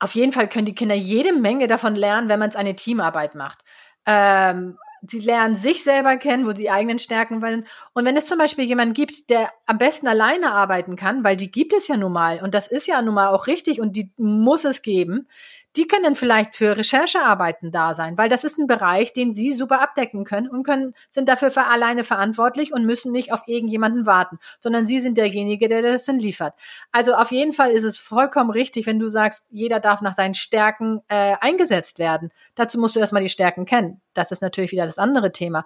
auf 0.00 0.14
jeden 0.14 0.32
Fall 0.32 0.48
können 0.48 0.66
die 0.66 0.74
Kinder 0.74 0.94
jede 0.94 1.32
Menge 1.32 1.66
davon 1.66 1.94
lernen, 1.94 2.28
wenn 2.28 2.38
man 2.38 2.50
es 2.50 2.56
eine 2.56 2.74
Teamarbeit 2.74 3.34
macht. 3.34 3.60
Ähm, 4.06 4.78
sie 5.06 5.20
lernen 5.20 5.54
sich 5.54 5.82
selber 5.82 6.16
kennen, 6.16 6.46
wo 6.46 6.52
sie 6.52 6.70
eigenen 6.70 6.98
Stärken 6.98 7.42
wollen. 7.42 7.66
Und 7.92 8.04
wenn 8.04 8.16
es 8.16 8.26
zum 8.26 8.38
Beispiel 8.38 8.64
jemanden 8.64 8.94
gibt, 8.94 9.30
der 9.30 9.50
am 9.66 9.78
besten 9.78 10.08
alleine 10.08 10.52
arbeiten 10.52 10.96
kann, 10.96 11.24
weil 11.24 11.36
die 11.36 11.50
gibt 11.50 11.72
es 11.72 11.88
ja 11.88 11.96
nun 11.96 12.12
mal 12.12 12.40
und 12.42 12.54
das 12.54 12.68
ist 12.68 12.86
ja 12.86 13.00
nun 13.02 13.14
mal 13.14 13.28
auch 13.28 13.46
richtig 13.46 13.80
und 13.80 13.96
die 13.96 14.10
muss 14.16 14.64
es 14.64 14.82
geben, 14.82 15.28
die 15.76 15.86
können 15.86 16.14
vielleicht 16.14 16.54
für 16.54 16.76
Recherchearbeiten 16.76 17.72
da 17.72 17.94
sein, 17.94 18.16
weil 18.16 18.28
das 18.28 18.44
ist 18.44 18.58
ein 18.58 18.66
Bereich, 18.66 19.12
den 19.12 19.34
sie 19.34 19.52
super 19.52 19.80
abdecken 19.80 20.24
können 20.24 20.48
und 20.48 20.62
können, 20.62 20.94
sind 21.10 21.28
dafür 21.28 21.50
für 21.50 21.66
alleine 21.66 22.04
verantwortlich 22.04 22.72
und 22.72 22.86
müssen 22.86 23.10
nicht 23.12 23.32
auf 23.32 23.42
irgendjemanden 23.46 24.06
warten, 24.06 24.38
sondern 24.60 24.86
sie 24.86 25.00
sind 25.00 25.18
derjenige, 25.18 25.68
der 25.68 25.82
das 25.82 26.04
dann 26.04 26.18
liefert. 26.18 26.54
Also 26.92 27.14
auf 27.14 27.32
jeden 27.32 27.52
Fall 27.52 27.70
ist 27.70 27.84
es 27.84 27.96
vollkommen 27.96 28.50
richtig, 28.50 28.86
wenn 28.86 28.98
du 28.98 29.08
sagst, 29.08 29.42
jeder 29.50 29.80
darf 29.80 30.00
nach 30.00 30.14
seinen 30.14 30.34
Stärken 30.34 31.00
äh, 31.08 31.34
eingesetzt 31.40 31.98
werden. 31.98 32.30
Dazu 32.54 32.78
musst 32.78 32.94
du 32.96 33.00
erstmal 33.00 33.22
die 33.22 33.28
Stärken 33.28 33.66
kennen. 33.66 34.00
Das 34.14 34.30
ist 34.30 34.42
natürlich 34.42 34.72
wieder 34.72 34.86
das 34.86 34.98
andere 34.98 35.32
Thema. 35.32 35.64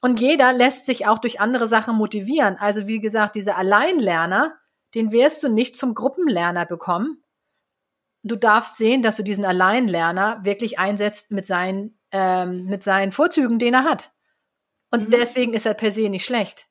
Und 0.00 0.20
jeder 0.20 0.52
lässt 0.52 0.86
sich 0.86 1.06
auch 1.06 1.18
durch 1.18 1.40
andere 1.40 1.66
Sachen 1.66 1.96
motivieren. 1.96 2.56
Also 2.58 2.88
wie 2.88 3.00
gesagt, 3.00 3.36
diese 3.36 3.56
Alleinlerner, 3.56 4.54
den 4.94 5.12
wirst 5.12 5.42
du 5.42 5.48
nicht 5.48 5.76
zum 5.76 5.94
Gruppenlerner 5.94 6.66
bekommen, 6.66 7.23
du 8.24 8.36
darfst 8.36 8.76
sehen, 8.78 9.02
dass 9.02 9.16
du 9.16 9.22
diesen 9.22 9.44
Alleinlerner 9.44 10.40
wirklich 10.42 10.78
einsetzt 10.78 11.30
mit 11.30 11.46
seinen, 11.46 11.98
ähm, 12.10 12.64
mit 12.64 12.82
seinen 12.82 13.12
Vorzügen, 13.12 13.58
den 13.58 13.74
er 13.74 13.84
hat. 13.84 14.10
Und 14.90 15.08
mhm. 15.08 15.12
deswegen 15.12 15.54
ist 15.54 15.66
er 15.66 15.74
per 15.74 15.90
se 15.90 16.08
nicht 16.08 16.24
schlecht. 16.24 16.66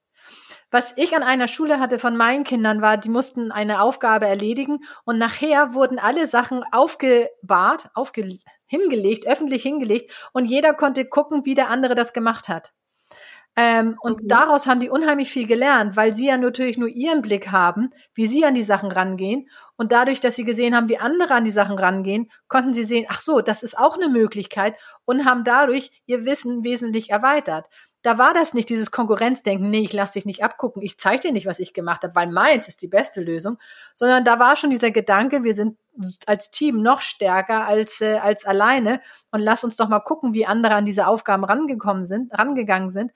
Was 0.71 0.93
ich 0.97 1.15
an 1.15 1.21
einer 1.21 1.47
Schule 1.47 1.79
hatte 1.79 1.99
von 1.99 2.17
meinen 2.17 2.43
Kindern 2.43 2.81
war, 2.81 2.97
die 2.97 3.09
mussten 3.09 3.51
eine 3.51 3.79
Aufgabe 3.79 4.25
erledigen 4.25 4.79
und 5.05 5.19
nachher 5.19 5.75
wurden 5.75 5.99
alle 5.99 6.25
Sachen 6.25 6.63
aufgebahrt, 6.71 7.91
aufge 7.93 8.39
hingelegt, 8.65 9.27
öffentlich 9.27 9.61
hingelegt 9.61 10.11
und 10.33 10.45
jeder 10.45 10.73
konnte 10.73 11.05
gucken, 11.05 11.45
wie 11.45 11.53
der 11.53 11.69
andere 11.69 11.93
das 11.93 12.11
gemacht 12.11 12.49
hat. 12.49 12.73
Ähm, 13.55 13.97
und 14.01 14.13
okay. 14.13 14.23
daraus 14.25 14.65
haben 14.65 14.79
die 14.79 14.89
unheimlich 14.89 15.31
viel 15.31 15.45
gelernt, 15.45 15.95
weil 15.95 16.13
sie 16.13 16.27
ja 16.27 16.37
natürlich 16.37 16.77
nur 16.77 16.87
ihren 16.87 17.21
Blick 17.21 17.51
haben, 17.51 17.91
wie 18.15 18.25
sie 18.25 18.45
an 18.45 18.55
die 18.55 18.63
Sachen 18.63 18.91
rangehen. 18.91 19.47
Und 19.75 19.91
dadurch, 19.91 20.19
dass 20.19 20.35
sie 20.35 20.43
gesehen 20.43 20.75
haben, 20.75 20.89
wie 20.89 20.97
andere 20.97 21.35
an 21.35 21.43
die 21.43 21.51
Sachen 21.51 21.77
rangehen, 21.77 22.31
konnten 22.47 22.73
sie 22.73 22.83
sehen, 22.83 23.05
ach 23.09 23.21
so, 23.21 23.41
das 23.41 23.61
ist 23.61 23.77
auch 23.77 23.95
eine 23.95 24.09
Möglichkeit 24.09 24.75
und 25.05 25.25
haben 25.25 25.43
dadurch 25.43 25.91
ihr 26.07 26.25
Wissen 26.25 26.63
wesentlich 26.63 27.11
erweitert. 27.11 27.67
Da 28.01 28.17
war 28.17 28.33
das 28.33 28.53
nicht 28.53 28.69
dieses 28.69 28.91
Konkurrenzdenken, 28.91 29.69
nee, 29.69 29.79
ich 29.79 29.93
lasse 29.93 30.13
dich 30.13 30.25
nicht 30.25 30.43
abgucken, 30.43 30.81
ich 30.81 30.99
zeige 30.99 31.21
dir 31.21 31.31
nicht, 31.31 31.45
was 31.45 31.59
ich 31.59 31.73
gemacht 31.73 32.03
habe, 32.03 32.15
weil 32.15 32.29
meins 32.29 32.67
ist 32.67 32.81
die 32.81 32.89
beste 32.89 33.21
Lösung, 33.21 33.57
sondern 33.95 34.25
da 34.25 34.39
war 34.39 34.57
schon 34.57 34.71
dieser 34.71 34.91
Gedanke, 34.91 35.45
wir 35.45 35.53
sind 35.53 35.77
als 36.25 36.51
Team 36.51 36.81
noch 36.81 36.99
stärker 36.99 37.65
als, 37.65 38.01
äh, 38.01 38.17
als 38.17 38.45
alleine 38.45 38.99
und 39.31 39.39
lass 39.39 39.63
uns 39.63 39.77
doch 39.77 39.87
mal 39.87 39.99
gucken, 39.99 40.33
wie 40.33 40.45
andere 40.45 40.75
an 40.75 40.85
diese 40.85 41.07
Aufgaben 41.07 41.45
rangekommen 41.45 42.03
sind, 42.03 42.37
rangegangen 42.37 42.89
sind 42.89 43.13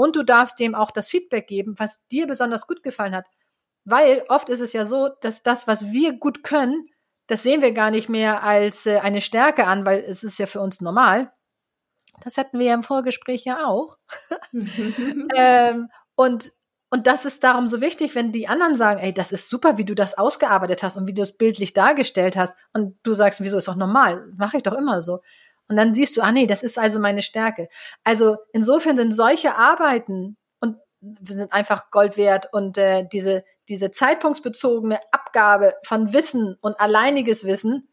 Und 0.00 0.16
du 0.16 0.22
darfst 0.22 0.58
dem 0.58 0.74
auch 0.74 0.92
das 0.92 1.10
Feedback 1.10 1.46
geben, 1.46 1.74
was 1.76 2.00
dir 2.10 2.26
besonders 2.26 2.66
gut 2.66 2.82
gefallen 2.82 3.14
hat. 3.14 3.26
Weil 3.84 4.24
oft 4.30 4.48
ist 4.48 4.60
es 4.60 4.72
ja 4.72 4.86
so, 4.86 5.10
dass 5.20 5.42
das, 5.42 5.66
was 5.66 5.92
wir 5.92 6.14
gut 6.14 6.42
können, 6.42 6.86
das 7.26 7.42
sehen 7.42 7.60
wir 7.60 7.72
gar 7.72 7.90
nicht 7.90 8.08
mehr 8.08 8.42
als 8.42 8.86
äh, 8.86 9.00
eine 9.00 9.20
Stärke 9.20 9.66
an, 9.66 9.84
weil 9.84 10.00
es 10.00 10.24
ist 10.24 10.38
ja 10.38 10.46
für 10.46 10.62
uns 10.62 10.80
normal. 10.80 11.30
Das 12.24 12.38
hatten 12.38 12.58
wir 12.58 12.68
ja 12.68 12.74
im 12.74 12.82
Vorgespräch 12.82 13.44
ja 13.44 13.66
auch. 13.66 13.98
ähm, 15.36 15.88
und 16.14 16.50
und 16.92 17.06
das 17.06 17.24
ist 17.26 17.44
darum 17.44 17.68
so 17.68 17.80
wichtig, 17.82 18.14
wenn 18.14 18.32
die 18.32 18.48
anderen 18.48 18.74
sagen, 18.74 19.00
ey, 19.00 19.14
das 19.14 19.30
ist 19.30 19.48
super, 19.48 19.78
wie 19.78 19.84
du 19.84 19.94
das 19.94 20.18
ausgearbeitet 20.18 20.82
hast 20.82 20.96
und 20.96 21.06
wie 21.06 21.14
du 21.14 21.22
es 21.22 21.36
bildlich 21.36 21.72
dargestellt 21.72 22.36
hast. 22.36 22.56
Und 22.72 22.98
du 23.04 23.14
sagst, 23.14 23.42
wieso 23.42 23.58
ist 23.58 23.68
doch 23.68 23.76
normal? 23.76 24.26
Mache 24.36 24.56
ich 24.56 24.64
doch 24.64 24.72
immer 24.72 25.00
so. 25.00 25.20
Und 25.70 25.76
dann 25.76 25.94
siehst 25.94 26.16
du, 26.16 26.22
ah 26.22 26.32
nee, 26.32 26.46
das 26.46 26.64
ist 26.64 26.80
also 26.80 26.98
meine 26.98 27.22
Stärke. 27.22 27.68
Also 28.02 28.38
insofern 28.52 28.96
sind 28.96 29.12
solche 29.12 29.54
Arbeiten 29.54 30.36
und 30.58 30.76
sind 31.20 31.52
einfach 31.52 31.92
Gold 31.92 32.16
wert 32.16 32.48
und 32.52 32.76
äh, 32.76 33.06
diese, 33.12 33.44
diese 33.68 33.92
zeitpunktsbezogene 33.92 34.98
Abgabe 35.12 35.74
von 35.84 36.12
Wissen 36.12 36.56
und 36.60 36.80
alleiniges 36.80 37.44
Wissen 37.44 37.88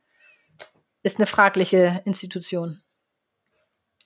ist 1.04 1.20
eine 1.20 1.28
fragliche 1.28 2.02
Institution. 2.04 2.82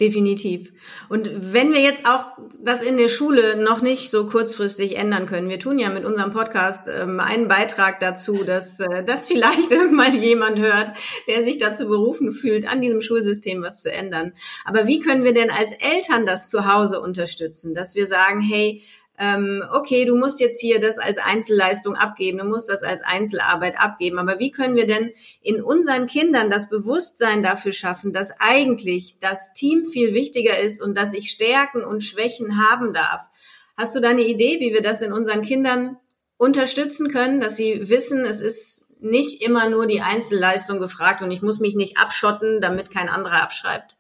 Definitiv. 0.01 0.73
Und 1.09 1.29
wenn 1.31 1.73
wir 1.73 1.79
jetzt 1.79 2.07
auch 2.07 2.25
das 2.59 2.81
in 2.81 2.97
der 2.97 3.07
Schule 3.07 3.63
noch 3.63 3.83
nicht 3.83 4.09
so 4.09 4.25
kurzfristig 4.25 4.97
ändern 4.97 5.27
können, 5.27 5.47
wir 5.47 5.59
tun 5.59 5.77
ja 5.77 5.89
mit 5.89 6.05
unserem 6.05 6.31
Podcast 6.31 6.87
ähm, 6.87 7.19
einen 7.19 7.47
Beitrag 7.47 7.99
dazu, 7.99 8.43
dass 8.43 8.79
äh, 8.79 9.03
das 9.03 9.27
vielleicht 9.27 9.69
irgendwann 9.71 10.19
jemand 10.19 10.57
hört, 10.57 10.97
der 11.27 11.43
sich 11.43 11.59
dazu 11.59 11.87
berufen 11.87 12.31
fühlt, 12.31 12.67
an 12.67 12.81
diesem 12.81 13.03
Schulsystem 13.03 13.61
was 13.61 13.79
zu 13.83 13.91
ändern. 13.91 14.33
Aber 14.65 14.87
wie 14.87 15.01
können 15.01 15.23
wir 15.23 15.35
denn 15.35 15.51
als 15.51 15.71
Eltern 15.71 16.25
das 16.25 16.49
zu 16.49 16.65
Hause 16.65 16.99
unterstützen, 16.99 17.75
dass 17.75 17.93
wir 17.93 18.07
sagen, 18.07 18.41
hey, 18.41 18.81
ähm, 19.21 19.63
okay, 19.71 20.05
du 20.05 20.15
musst 20.15 20.39
jetzt 20.39 20.59
hier 20.59 20.79
das 20.79 20.97
als 20.97 21.19
Einzelleistung 21.19 21.95
abgeben, 21.95 22.39
du 22.39 22.43
musst 22.43 22.69
das 22.69 22.81
als 22.81 23.03
Einzelarbeit 23.03 23.79
abgeben. 23.79 24.17
Aber 24.17 24.39
wie 24.39 24.49
können 24.49 24.75
wir 24.75 24.87
denn 24.87 25.11
in 25.43 25.61
unseren 25.61 26.07
Kindern 26.07 26.49
das 26.49 26.69
Bewusstsein 26.69 27.43
dafür 27.43 27.71
schaffen, 27.71 28.13
dass 28.13 28.33
eigentlich 28.39 29.19
das 29.19 29.53
Team 29.53 29.85
viel 29.85 30.15
wichtiger 30.15 30.57
ist 30.57 30.81
und 30.81 30.97
dass 30.97 31.13
ich 31.13 31.29
Stärken 31.29 31.83
und 31.83 32.03
Schwächen 32.03 32.57
haben 32.57 32.93
darf? 32.93 33.29
Hast 33.77 33.95
du 33.95 33.99
da 33.99 34.09
eine 34.09 34.23
Idee, 34.23 34.59
wie 34.59 34.73
wir 34.73 34.81
das 34.81 35.03
in 35.03 35.13
unseren 35.13 35.43
Kindern 35.43 35.97
unterstützen 36.37 37.11
können, 37.11 37.39
dass 37.39 37.55
sie 37.55 37.89
wissen, 37.89 38.25
es 38.25 38.41
ist 38.41 38.87
nicht 38.99 39.43
immer 39.43 39.69
nur 39.69 39.85
die 39.85 40.01
Einzelleistung 40.01 40.79
gefragt 40.79 41.21
und 41.21 41.29
ich 41.29 41.43
muss 41.43 41.59
mich 41.59 41.75
nicht 41.75 41.99
abschotten, 41.99 42.59
damit 42.59 42.89
kein 42.89 43.07
anderer 43.07 43.43
abschreibt? 43.43 43.95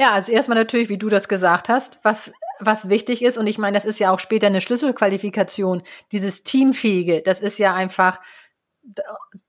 Ja, 0.00 0.10
also 0.10 0.32
erstmal 0.32 0.58
natürlich, 0.58 0.88
wie 0.88 0.98
du 0.98 1.08
das 1.08 1.28
gesagt 1.28 1.68
hast, 1.68 2.00
was 2.02 2.32
was 2.60 2.88
wichtig 2.88 3.22
ist, 3.22 3.38
und 3.38 3.46
ich 3.46 3.58
meine, 3.58 3.74
das 3.74 3.84
ist 3.84 4.00
ja 4.00 4.12
auch 4.12 4.18
später 4.18 4.46
eine 4.48 4.60
Schlüsselqualifikation, 4.60 5.82
dieses 6.12 6.42
Teamfähige, 6.42 7.22
das 7.22 7.40
ist 7.40 7.58
ja 7.58 7.74
einfach, 7.74 8.20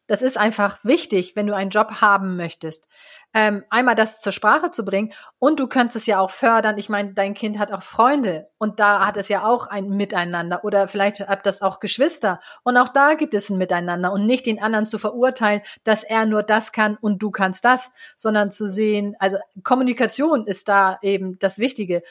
das 0.08 0.22
ist 0.22 0.38
einfach 0.38 0.84
wichtig, 0.84 1.36
wenn 1.36 1.48
du 1.48 1.56
einen 1.56 1.70
Job 1.70 2.02
haben 2.02 2.36
möchtest. 2.36 2.88
Ähm, 3.32 3.64
einmal 3.70 3.94
das 3.94 4.22
zur 4.22 4.32
Sprache 4.32 4.72
zu 4.72 4.84
bringen 4.84 5.14
und 5.38 5.60
du 5.60 5.68
könntest 5.68 5.98
es 5.98 6.06
ja 6.08 6.20
auch 6.20 6.32
fördern. 6.32 6.80
Ich 6.80 6.90
meine, 6.90 7.14
dein 7.14 7.36
Kind 7.36 7.60
hat 7.60 7.72
auch 7.72 7.84
Freunde 7.84 8.50
und 8.58 8.80
da 8.80 9.06
hat 9.06 9.18
es 9.18 9.30
ja 9.30 9.46
auch 9.46 9.68
ein 9.68 9.90
Miteinander 9.90 10.64
oder 10.64 10.88
vielleicht 10.88 11.20
hat 11.20 11.46
das 11.46 11.62
auch 11.62 11.80
Geschwister 11.80 12.40
und 12.64 12.76
auch 12.76 12.88
da 12.90 13.14
gibt 13.14 13.36
es 13.36 13.52
ein 13.52 13.60
Miteinander 13.60 14.12
und 14.12 14.26
nicht 14.26 14.48
den 14.48 14.60
anderen 14.60 14.88
zu 14.88 14.98
verurteilen, 14.98 15.62
dass 15.84 16.02
er 16.04 16.26
nur 16.26 16.42
das 16.42 16.72
kann 16.72 16.98
und 17.00 17.22
du 17.22 17.30
kannst 17.30 17.66
das, 17.66 17.92
sondern 18.18 18.50
zu 18.50 18.68
sehen, 18.68 19.16
also 19.20 19.38
Kommunikation 19.64 20.48
ist 20.48 20.68
da 20.68 20.98
eben 21.04 21.38
das 21.38 21.60
Wichtige. 21.60 22.02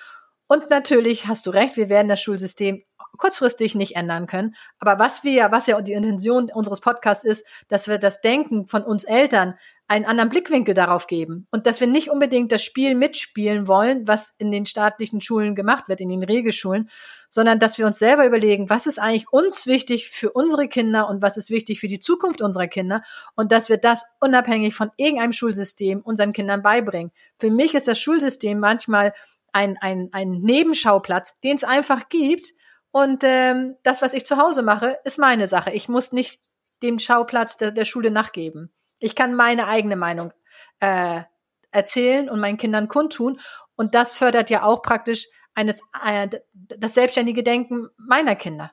Und 0.49 0.71
natürlich 0.71 1.27
hast 1.27 1.47
du 1.47 1.51
recht, 1.51 1.77
wir 1.77 1.89
werden 1.89 2.09
das 2.09 2.21
Schulsystem 2.21 2.83
kurzfristig 3.17 3.75
nicht 3.75 3.97
ändern 3.97 4.27
können. 4.27 4.55
Aber 4.79 4.99
was 4.99 5.25
wir, 5.25 5.51
was 5.51 5.67
ja 5.67 5.81
die 5.81 5.93
Intention 5.93 6.51
unseres 6.53 6.81
Podcasts 6.81 7.25
ist, 7.25 7.47
dass 7.69 7.89
wir 7.89 7.99
das 7.99 8.21
Denken 8.21 8.67
von 8.67 8.83
uns 8.83 9.05
Eltern 9.05 9.55
einen 9.89 10.05
anderen 10.05 10.29
Blickwinkel 10.29 10.75
darauf 10.75 11.07
geben 11.07 11.47
und 11.51 11.67
dass 11.67 11.81
wir 11.81 11.87
nicht 11.87 12.11
unbedingt 12.11 12.53
das 12.53 12.63
Spiel 12.63 12.95
mitspielen 12.95 13.67
wollen, 13.67 14.07
was 14.07 14.35
in 14.37 14.51
den 14.51 14.67
staatlichen 14.67 15.23
Schulen 15.23 15.55
gemacht 15.55 15.89
wird, 15.89 16.03
in 16.03 16.11
den 16.11 16.23
Regelschulen, 16.23 16.91
sondern 17.31 17.59
dass 17.59 17.79
wir 17.79 17.87
uns 17.87 17.99
selber 17.99 18.27
überlegen, 18.27 18.69
was 18.69 18.87
ist 18.87 18.99
eigentlich 18.99 19.33
uns 19.33 19.67
wichtig 19.67 20.11
für 20.11 20.31
unsere 20.31 20.69
Kinder 20.69 21.09
und 21.09 21.23
was 21.23 21.39
ist 21.39 21.51
wichtig 21.51 21.81
für 21.81 21.89
die 21.89 22.01
Zukunft 22.01 22.43
unserer 22.43 22.69
Kinder 22.69 23.03
und 23.35 23.51
dass 23.51 23.71
wir 23.71 23.79
das 23.79 24.05
unabhängig 24.21 24.75
von 24.75 24.91
irgendeinem 24.97 25.33
Schulsystem 25.33 26.01
unseren 26.03 26.35
Kindern 26.35 26.63
beibringen. 26.63 27.11
Für 27.41 27.51
mich 27.51 27.75
ist 27.75 27.89
das 27.89 27.99
Schulsystem 27.99 28.61
manchmal 28.61 29.15
ein, 29.53 29.77
ein, 29.81 30.09
ein 30.13 30.33
Nebenschauplatz, 30.33 31.39
den 31.41 31.57
es 31.57 31.65
einfach 31.65 32.09
gibt. 32.09 32.53
Und 32.91 33.23
ähm, 33.25 33.77
das, 33.83 34.03
was 34.03 34.15
ich 34.15 34.27
zu 34.27 34.39
Hause 34.39 34.63
mache, 34.63 34.99
ist 35.05 35.19
meine 35.19 35.47
Sache. 35.47 35.71
Ich 35.73 35.89
muss 35.89 36.13
nicht 36.13 36.41
dem 36.83 36.99
Schauplatz 36.99 37.57
der, 37.57 37.71
der 37.71 37.85
Schule 37.85 38.11
nachgeben. 38.11 38.73
Ich 38.99 39.15
kann 39.15 39.35
meine 39.35 39.67
eigene 39.67 39.97
Meinung 39.97 40.33
äh, 40.81 41.23
erzählen 41.71 42.29
und 42.29 42.41
meinen 42.41 42.59
Kindern 42.59 42.89
kundtun. 42.89 43.41
Und 43.77 43.95
das 43.95 44.17
fördert 44.17 44.51
ja 44.51 44.63
auch 44.63 44.83
praktisch 44.83 45.27
eines, 45.55 45.83
äh, 46.05 46.29
das 46.55 46.95
selbstständige 46.95 47.43
Denken 47.43 47.89
meiner 47.97 48.37
Kinder. 48.37 48.73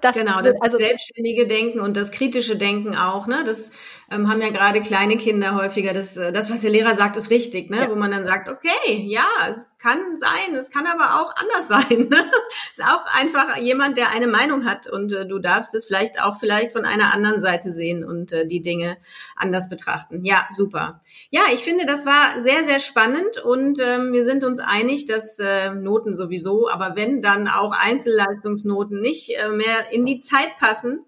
Das, 0.00 0.16
genau, 0.16 0.40
das 0.40 0.54
also 0.60 0.76
selbstständige 0.78 1.46
Denken 1.46 1.80
und 1.80 1.96
das 1.96 2.10
kritische 2.10 2.56
Denken 2.56 2.96
auch, 2.96 3.26
ne? 3.26 3.42
Das 3.44 3.72
ähm, 4.10 4.28
haben 4.28 4.40
ja 4.42 4.50
gerade 4.50 4.80
kleine 4.80 5.16
Kinder 5.16 5.54
häufiger. 5.54 5.92
Das, 5.92 6.16
äh, 6.16 6.32
das, 6.32 6.50
was 6.50 6.62
der 6.62 6.70
Lehrer 6.70 6.94
sagt, 6.94 7.16
ist 7.16 7.30
richtig, 7.30 7.70
ne? 7.70 7.78
Ja. 7.78 7.90
Wo 7.90 7.96
man 7.96 8.10
dann 8.10 8.24
sagt, 8.24 8.48
okay, 8.48 9.04
ja, 9.06 9.26
es 9.48 9.68
kann 9.80 10.18
sein, 10.18 10.54
es 10.56 10.70
kann 10.70 10.86
aber 10.86 11.20
auch 11.20 11.34
anders 11.36 11.68
sein. 11.88 12.08
Ne? 12.08 12.30
Ist 12.70 12.82
auch 12.82 13.06
einfach 13.14 13.56
jemand, 13.56 13.96
der 13.96 14.10
eine 14.10 14.26
Meinung 14.26 14.64
hat 14.64 14.86
und 14.86 15.12
äh, 15.12 15.26
du 15.26 15.38
darfst 15.38 15.74
es 15.74 15.86
vielleicht 15.86 16.22
auch 16.22 16.38
vielleicht 16.38 16.72
von 16.72 16.84
einer 16.84 17.12
anderen 17.12 17.40
Seite 17.40 17.72
sehen 17.72 18.04
und 18.04 18.32
äh, 18.32 18.46
die 18.46 18.60
Dinge 18.60 18.98
anders 19.36 19.68
betrachten. 19.68 20.24
Ja, 20.24 20.46
super. 20.50 21.02
Ja, 21.30 21.42
ich 21.52 21.60
finde, 21.60 21.86
das 21.86 22.04
war 22.06 22.40
sehr, 22.40 22.62
sehr 22.62 22.80
spannend 22.80 23.38
und 23.38 23.80
ähm, 23.80 24.12
wir 24.12 24.24
sind 24.24 24.44
uns 24.44 24.60
einig, 24.60 25.06
dass 25.06 25.38
äh, 25.38 25.74
Noten 25.74 26.14
sowieso, 26.16 26.68
aber 26.68 26.94
wenn 26.94 27.22
dann 27.22 27.48
auch 27.48 27.72
Einzelleistungsnoten 27.72 29.00
nicht 29.00 29.30
äh, 29.30 29.48
mehr 29.48 29.92
in 29.92 30.04
die 30.04 30.18
Zeit 30.18 30.58
passen 30.58 31.06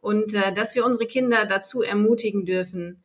und 0.00 0.34
äh, 0.34 0.52
dass 0.52 0.74
wir 0.74 0.84
unsere 0.84 1.06
Kinder 1.06 1.44
dazu 1.46 1.82
ermutigen 1.82 2.44
dürfen, 2.44 3.01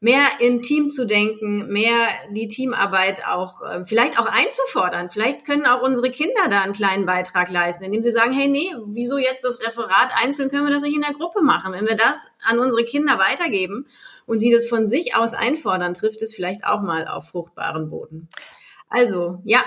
mehr 0.00 0.26
im 0.40 0.62
Team 0.62 0.88
zu 0.88 1.06
denken, 1.06 1.68
mehr 1.68 2.08
die 2.30 2.48
Teamarbeit 2.48 3.26
auch, 3.26 3.62
äh, 3.62 3.84
vielleicht 3.84 4.18
auch 4.18 4.26
einzufordern. 4.26 5.08
Vielleicht 5.08 5.46
können 5.46 5.66
auch 5.66 5.82
unsere 5.82 6.10
Kinder 6.10 6.48
da 6.50 6.60
einen 6.60 6.74
kleinen 6.74 7.06
Beitrag 7.06 7.50
leisten, 7.50 7.84
indem 7.84 8.02
sie 8.02 8.10
sagen, 8.10 8.32
hey, 8.32 8.46
nee, 8.46 8.72
wieso 8.86 9.16
jetzt 9.16 9.42
das 9.44 9.60
Referat 9.60 10.10
einzeln, 10.22 10.50
können 10.50 10.66
wir 10.66 10.72
das 10.72 10.82
nicht 10.82 10.94
in 10.94 11.02
der 11.02 11.14
Gruppe 11.14 11.42
machen? 11.42 11.72
Wenn 11.72 11.88
wir 11.88 11.96
das 11.96 12.28
an 12.44 12.58
unsere 12.58 12.84
Kinder 12.84 13.18
weitergeben 13.18 13.86
und 14.26 14.38
sie 14.38 14.50
das 14.50 14.66
von 14.66 14.86
sich 14.86 15.16
aus 15.16 15.32
einfordern, 15.32 15.94
trifft 15.94 16.20
es 16.20 16.34
vielleicht 16.34 16.64
auch 16.64 16.82
mal 16.82 17.08
auf 17.08 17.28
fruchtbaren 17.28 17.88
Boden. 17.88 18.28
Also, 18.90 19.40
ja, 19.44 19.64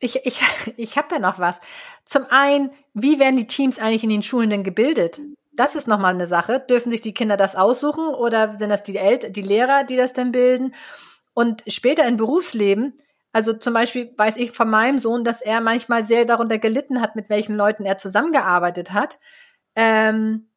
ich, 0.00 0.24
ich, 0.24 0.40
ich 0.76 0.96
habe 0.96 1.08
da 1.10 1.18
noch 1.18 1.38
was. 1.38 1.60
Zum 2.06 2.24
einen, 2.30 2.70
wie 2.94 3.18
werden 3.18 3.36
die 3.36 3.46
Teams 3.46 3.78
eigentlich 3.78 4.04
in 4.04 4.10
den 4.10 4.22
Schulen 4.22 4.48
denn 4.48 4.64
gebildet? 4.64 5.20
Das 5.56 5.74
ist 5.74 5.88
nochmal 5.88 6.14
eine 6.14 6.26
Sache. 6.26 6.60
Dürfen 6.60 6.90
sich 6.90 7.00
die 7.00 7.14
Kinder 7.14 7.36
das 7.36 7.56
aussuchen 7.56 8.08
oder 8.08 8.56
sind 8.58 8.68
das 8.68 8.82
die 8.82 8.96
Eltern, 8.96 9.32
die 9.32 9.42
Lehrer, 9.42 9.84
die 9.84 9.96
das 9.96 10.12
denn 10.12 10.32
bilden? 10.32 10.74
Und 11.32 11.62
später 11.66 12.06
im 12.06 12.16
Berufsleben, 12.16 12.94
also 13.32 13.52
zum 13.52 13.74
Beispiel 13.74 14.14
weiß 14.16 14.36
ich 14.36 14.52
von 14.52 14.68
meinem 14.68 14.98
Sohn, 14.98 15.24
dass 15.24 15.40
er 15.40 15.60
manchmal 15.60 16.02
sehr 16.04 16.24
darunter 16.24 16.58
gelitten 16.58 17.00
hat, 17.00 17.16
mit 17.16 17.28
welchen 17.28 17.56
Leuten 17.56 17.84
er 17.84 17.96
zusammengearbeitet 17.96 18.92
hat. 18.92 19.18
Ähm, 19.74 20.48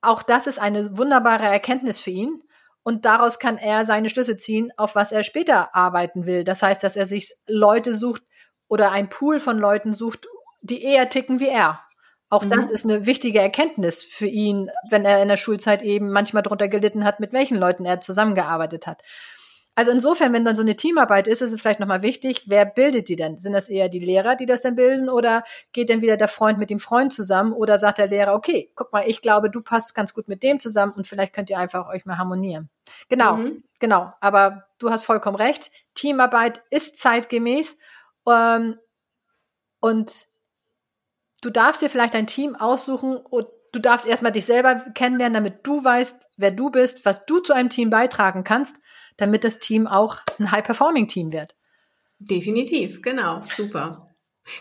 auch 0.00 0.22
das 0.22 0.46
ist 0.46 0.58
eine 0.58 0.96
wunderbare 0.96 1.46
Erkenntnis 1.46 1.98
für 1.98 2.10
ihn. 2.10 2.42
Und 2.82 3.04
daraus 3.04 3.38
kann 3.38 3.58
er 3.58 3.84
seine 3.84 4.08
Schlüsse 4.08 4.36
ziehen, 4.36 4.72
auf 4.76 4.94
was 4.94 5.12
er 5.12 5.22
später 5.22 5.74
arbeiten 5.74 6.26
will. 6.26 6.44
Das 6.44 6.62
heißt, 6.62 6.82
dass 6.82 6.96
er 6.96 7.04
sich 7.04 7.34
Leute 7.46 7.94
sucht 7.94 8.22
oder 8.68 8.92
ein 8.92 9.10
Pool 9.10 9.40
von 9.40 9.58
Leuten 9.58 9.92
sucht, 9.92 10.26
die 10.62 10.82
eher 10.82 11.10
ticken 11.10 11.40
wie 11.40 11.48
er. 11.48 11.80
Auch 12.30 12.44
mhm. 12.44 12.50
das 12.50 12.70
ist 12.70 12.84
eine 12.84 13.06
wichtige 13.06 13.40
Erkenntnis 13.40 14.04
für 14.04 14.26
ihn, 14.26 14.70
wenn 14.90 15.04
er 15.04 15.22
in 15.22 15.28
der 15.28 15.36
Schulzeit 15.36 15.82
eben 15.82 16.10
manchmal 16.10 16.42
darunter 16.42 16.68
gelitten 16.68 17.04
hat, 17.04 17.20
mit 17.20 17.32
welchen 17.32 17.56
Leuten 17.56 17.84
er 17.84 18.00
zusammengearbeitet 18.00 18.86
hat. 18.86 19.02
Also 19.78 19.92
insofern, 19.92 20.32
wenn 20.32 20.44
dann 20.44 20.56
so 20.56 20.62
eine 20.62 20.74
Teamarbeit 20.74 21.28
ist, 21.28 21.40
ist 21.40 21.52
es 21.52 21.60
vielleicht 21.60 21.78
nochmal 21.78 22.02
wichtig, 22.02 22.42
wer 22.46 22.64
bildet 22.66 23.08
die 23.08 23.14
denn? 23.14 23.36
Sind 23.36 23.52
das 23.52 23.68
eher 23.68 23.88
die 23.88 24.00
Lehrer, 24.00 24.34
die 24.34 24.44
das 24.44 24.60
denn 24.60 24.74
bilden 24.74 25.08
oder 25.08 25.44
geht 25.72 25.88
denn 25.88 26.00
wieder 26.00 26.16
der 26.16 26.26
Freund 26.26 26.58
mit 26.58 26.68
dem 26.68 26.80
Freund 26.80 27.12
zusammen 27.12 27.52
oder 27.52 27.78
sagt 27.78 27.98
der 27.98 28.08
Lehrer, 28.08 28.34
okay, 28.34 28.72
guck 28.74 28.92
mal, 28.92 29.04
ich 29.06 29.22
glaube, 29.22 29.50
du 29.50 29.60
passt 29.60 29.94
ganz 29.94 30.14
gut 30.14 30.26
mit 30.26 30.42
dem 30.42 30.58
zusammen 30.58 30.94
und 30.96 31.06
vielleicht 31.06 31.32
könnt 31.32 31.48
ihr 31.48 31.58
einfach 31.58 31.88
euch 31.88 32.06
mal 32.06 32.18
harmonieren. 32.18 32.70
Genau, 33.08 33.36
mhm. 33.36 33.62
genau. 33.78 34.12
Aber 34.20 34.64
du 34.78 34.90
hast 34.90 35.04
vollkommen 35.04 35.36
recht. 35.36 35.70
Teamarbeit 35.94 36.60
ist 36.70 36.96
zeitgemäß 36.96 37.78
ähm, 38.28 38.78
und 39.78 40.26
du 41.42 41.50
darfst 41.50 41.82
dir 41.82 41.90
vielleicht 41.90 42.14
ein 42.14 42.26
Team 42.26 42.56
aussuchen 42.56 43.16
und 43.16 43.46
du 43.72 43.80
darfst 43.80 44.06
erstmal 44.06 44.32
dich 44.32 44.46
selber 44.46 44.76
kennenlernen, 44.94 45.34
damit 45.34 45.66
du 45.66 45.82
weißt, 45.82 46.16
wer 46.36 46.50
du 46.50 46.70
bist, 46.70 47.04
was 47.04 47.26
du 47.26 47.40
zu 47.40 47.52
einem 47.52 47.70
Team 47.70 47.90
beitragen 47.90 48.44
kannst, 48.44 48.76
damit 49.16 49.44
das 49.44 49.58
Team 49.58 49.86
auch 49.86 50.18
ein 50.38 50.50
High-Performing-Team 50.50 51.32
wird. 51.32 51.54
Definitiv, 52.18 53.02
genau, 53.02 53.42
super. 53.44 54.04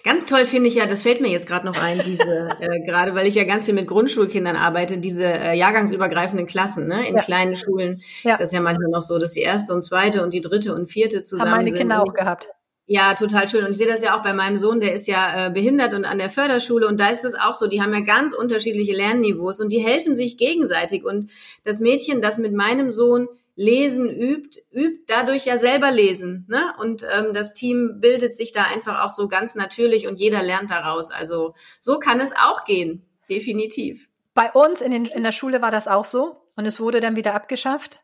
Ganz 0.04 0.26
toll 0.26 0.46
finde 0.46 0.68
ich 0.68 0.76
ja, 0.76 0.86
das 0.86 1.04
fällt 1.04 1.22
mir 1.22 1.30
jetzt 1.30 1.48
gerade 1.48 1.66
noch 1.66 1.82
ein, 1.82 2.02
diese, 2.04 2.50
äh, 2.60 2.86
gerade 2.86 3.16
weil 3.16 3.26
ich 3.26 3.36
ja 3.36 3.46
ganz 3.46 3.66
viel 3.66 3.74
mit 3.74 3.88
Grundschulkindern 3.88 4.58
arbeite, 4.58 4.98
diese 4.98 5.26
äh, 5.26 5.58
jahrgangsübergreifenden 5.58 6.46
Klassen, 6.46 6.88
ne? 6.88 7.08
In 7.08 7.16
ja. 7.16 7.22
kleinen 7.22 7.56
Schulen 7.56 8.02
ja. 8.24 8.34
ist 8.34 8.42
das 8.42 8.52
ja 8.52 8.60
manchmal 8.60 8.90
noch 8.90 9.02
so, 9.02 9.18
dass 9.18 9.32
die 9.32 9.42
erste 9.42 9.74
und 9.74 9.84
zweite 9.84 10.24
und 10.24 10.32
die 10.32 10.42
dritte 10.42 10.76
und 10.76 10.88
vierte 10.88 11.22
zusammen 11.22 11.52
Haben 11.52 11.58
meine 11.60 11.70
sind. 11.70 11.80
Kinder 11.80 12.04
auch 12.04 12.14
gehabt. 12.14 12.50
Ja, 12.90 13.16
total 13.16 13.50
schön. 13.50 13.66
Und 13.66 13.72
ich 13.72 13.78
sehe 13.78 13.88
das 13.88 14.02
ja 14.02 14.18
auch 14.18 14.24
bei 14.24 14.32
meinem 14.32 14.58
Sohn, 14.58 14.80
der 14.80 14.94
ist 14.94 15.08
ja 15.08 15.48
äh, 15.48 15.50
behindert 15.50 15.94
und 15.94 16.06
an 16.06 16.20
der 16.20 16.30
Förderschule. 16.30 16.88
Und 16.88 16.98
da 16.98 17.10
ist 17.10 17.26
es 17.26 17.36
auch 17.36 17.54
so, 17.54 17.68
die 17.68 17.82
haben 17.82 17.94
ja 17.94 18.00
ganz 18.00 18.34
unterschiedliche 18.34 18.94
Lernniveaus 18.94 19.60
und 19.60 19.70
die 19.70 19.80
helfen 19.80 20.16
sich 20.16 20.38
gegenseitig. 20.38 21.04
Und 21.04 21.30
das 21.66 21.82
Mädchen, 21.82 22.22
das 22.22 22.38
mit 22.38 22.54
meinem 22.54 22.92
Sohn 22.92 23.28
Lesen 23.58 24.08
übt, 24.08 24.62
übt 24.72 25.04
dadurch 25.08 25.46
ja 25.46 25.58
selber 25.58 25.92
lesen. 25.92 26.46
Ne? 26.48 26.62
Und 26.80 27.04
ähm, 27.12 27.34
das 27.34 27.54
Team 27.54 28.00
bildet 28.00 28.36
sich 28.36 28.54
da 28.54 28.64
einfach 28.64 29.04
auch 29.04 29.10
so 29.10 29.28
ganz 29.28 29.56
natürlich 29.56 30.08
und 30.08 30.20
jeder 30.20 30.42
lernt 30.44 30.70
daraus. 30.70 31.12
Also 31.12 31.56
so 31.82 31.98
kann 31.98 32.22
es 32.22 32.34
auch 32.34 32.64
gehen, 32.66 33.04
definitiv. 33.30 34.08
Bei 34.36 34.52
uns 34.52 34.82
in, 34.82 34.92
den, 34.92 35.06
in 35.08 35.24
der 35.24 35.32
Schule 35.32 35.62
war 35.62 35.72
das 35.72 35.88
auch 35.88 36.06
so 36.06 36.44
und 36.56 36.68
es 36.68 36.80
wurde 36.80 37.00
dann 37.00 37.16
wieder 37.16 37.34
abgeschafft, 37.34 38.02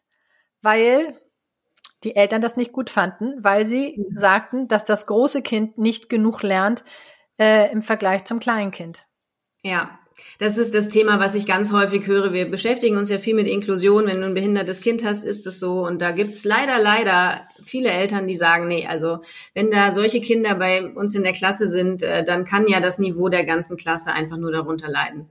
weil 0.63 1.15
die 2.03 2.15
Eltern 2.15 2.41
das 2.41 2.57
nicht 2.57 2.71
gut 2.71 2.89
fanden, 2.89 3.43
weil 3.43 3.65
sie 3.65 3.95
mhm. 3.97 4.17
sagten, 4.17 4.67
dass 4.67 4.83
das 4.83 5.05
große 5.05 5.41
Kind 5.41 5.77
nicht 5.77 6.09
genug 6.09 6.43
lernt 6.43 6.83
äh, 7.39 7.71
im 7.71 7.81
Vergleich 7.81 8.25
zum 8.25 8.39
kleinen 8.39 8.71
Kind. 8.71 9.05
Ja, 9.63 9.99
das 10.39 10.57
ist 10.57 10.73
das 10.73 10.89
Thema, 10.89 11.19
was 11.19 11.35
ich 11.35 11.45
ganz 11.45 11.71
häufig 11.71 12.07
höre. 12.07 12.33
Wir 12.33 12.49
beschäftigen 12.49 12.97
uns 12.97 13.09
ja 13.09 13.17
viel 13.17 13.35
mit 13.35 13.47
Inklusion. 13.47 14.07
Wenn 14.07 14.21
du 14.21 14.27
ein 14.27 14.33
behindertes 14.33 14.81
Kind 14.81 15.03
hast, 15.03 15.23
ist 15.23 15.47
es 15.47 15.59
so. 15.59 15.85
Und 15.85 16.01
da 16.01 16.11
gibt's 16.11 16.43
leider, 16.43 16.79
leider 16.79 17.41
viele 17.63 17.89
Eltern, 17.89 18.27
die 18.27 18.35
sagen, 18.35 18.67
nee, 18.67 18.85
also 18.87 19.19
wenn 19.53 19.71
da 19.71 19.93
solche 19.93 20.21
Kinder 20.21 20.55
bei 20.55 20.85
uns 20.85 21.15
in 21.15 21.23
der 21.23 21.33
Klasse 21.33 21.67
sind, 21.67 22.03
äh, 22.03 22.23
dann 22.23 22.45
kann 22.45 22.67
ja 22.67 22.79
das 22.79 22.99
Niveau 22.99 23.29
der 23.29 23.45
ganzen 23.45 23.77
Klasse 23.77 24.11
einfach 24.11 24.37
nur 24.37 24.51
darunter 24.51 24.89
leiden. 24.89 25.29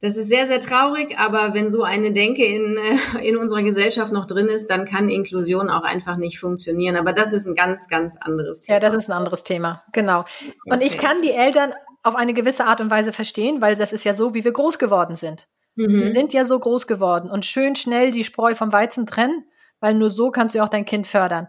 Das 0.00 0.16
ist 0.16 0.28
sehr, 0.28 0.46
sehr 0.46 0.60
traurig, 0.60 1.18
aber 1.18 1.54
wenn 1.54 1.70
so 1.70 1.82
eine 1.82 2.12
Denke 2.12 2.44
in, 2.44 2.76
äh, 2.76 3.26
in 3.26 3.36
unserer 3.36 3.62
Gesellschaft 3.62 4.12
noch 4.12 4.26
drin 4.26 4.46
ist, 4.48 4.68
dann 4.68 4.84
kann 4.84 5.08
Inklusion 5.08 5.70
auch 5.70 5.84
einfach 5.84 6.16
nicht 6.16 6.38
funktionieren. 6.38 6.96
Aber 6.96 7.12
das 7.12 7.32
ist 7.32 7.46
ein 7.46 7.54
ganz, 7.54 7.88
ganz 7.88 8.16
anderes 8.16 8.62
Thema. 8.62 8.76
Ja, 8.76 8.80
das 8.80 8.94
ist 8.94 9.08
ein 9.08 9.12
anderes 9.12 9.42
Thema, 9.42 9.82
genau. 9.92 10.24
Und 10.66 10.76
okay. 10.76 10.86
ich 10.86 10.98
kann 10.98 11.22
die 11.22 11.32
Eltern 11.32 11.72
auf 12.02 12.14
eine 12.14 12.34
gewisse 12.34 12.66
Art 12.66 12.80
und 12.80 12.90
Weise 12.90 13.12
verstehen, 13.12 13.60
weil 13.60 13.74
das 13.74 13.92
ist 13.92 14.04
ja 14.04 14.14
so, 14.14 14.34
wie 14.34 14.44
wir 14.44 14.52
groß 14.52 14.78
geworden 14.78 15.16
sind. 15.16 15.48
Mhm. 15.76 16.04
Wir 16.04 16.12
sind 16.12 16.32
ja 16.32 16.44
so 16.44 16.58
groß 16.58 16.86
geworden 16.86 17.30
und 17.30 17.44
schön 17.44 17.74
schnell 17.74 18.12
die 18.12 18.24
Spreu 18.24 18.54
vom 18.54 18.72
Weizen 18.72 19.06
trennen, 19.06 19.44
weil 19.80 19.94
nur 19.94 20.10
so 20.10 20.30
kannst 20.30 20.54
du 20.54 20.62
auch 20.62 20.68
dein 20.68 20.84
Kind 20.84 21.06
fördern. 21.06 21.48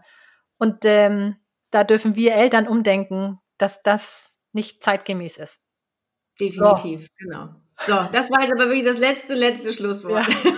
Und 0.58 0.84
ähm, 0.84 1.36
da 1.70 1.84
dürfen 1.84 2.16
wir 2.16 2.34
Eltern 2.34 2.66
umdenken, 2.66 3.38
dass 3.58 3.82
das 3.82 4.40
nicht 4.52 4.82
zeitgemäß 4.82 5.36
ist. 5.36 5.60
Definitiv, 6.40 7.02
so. 7.02 7.06
genau. 7.18 7.48
So, 7.86 7.94
das 8.12 8.30
war 8.30 8.42
jetzt 8.42 8.52
aber 8.52 8.66
wirklich 8.66 8.84
das 8.84 8.98
letzte, 8.98 9.34
letzte 9.34 9.72
Schlusswort. 9.72 10.26
Ja. 10.44 10.52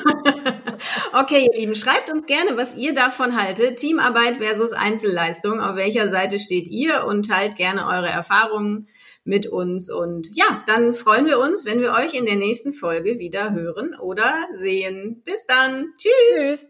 okay, 1.20 1.46
ihr 1.52 1.60
Lieben, 1.60 1.74
schreibt 1.74 2.10
uns 2.10 2.26
gerne, 2.26 2.56
was 2.56 2.76
ihr 2.76 2.94
davon 2.94 3.40
haltet. 3.40 3.78
Teamarbeit 3.78 4.38
versus 4.38 4.72
Einzelleistung. 4.72 5.60
Auf 5.60 5.76
welcher 5.76 6.08
Seite 6.08 6.38
steht 6.38 6.66
ihr 6.66 7.04
und 7.04 7.28
teilt 7.28 7.56
gerne 7.56 7.86
eure 7.86 8.08
Erfahrungen 8.08 8.88
mit 9.24 9.46
uns. 9.46 9.92
Und 9.92 10.30
ja, 10.34 10.62
dann 10.66 10.94
freuen 10.94 11.26
wir 11.26 11.38
uns, 11.38 11.64
wenn 11.64 11.80
wir 11.80 11.92
euch 11.92 12.14
in 12.14 12.26
der 12.26 12.36
nächsten 12.36 12.72
Folge 12.72 13.18
wieder 13.18 13.52
hören 13.52 13.94
oder 14.00 14.32
sehen. 14.52 15.22
Bis 15.24 15.46
dann. 15.46 15.92
Tschüss. 15.98 16.12
Tschüss. 16.36 16.69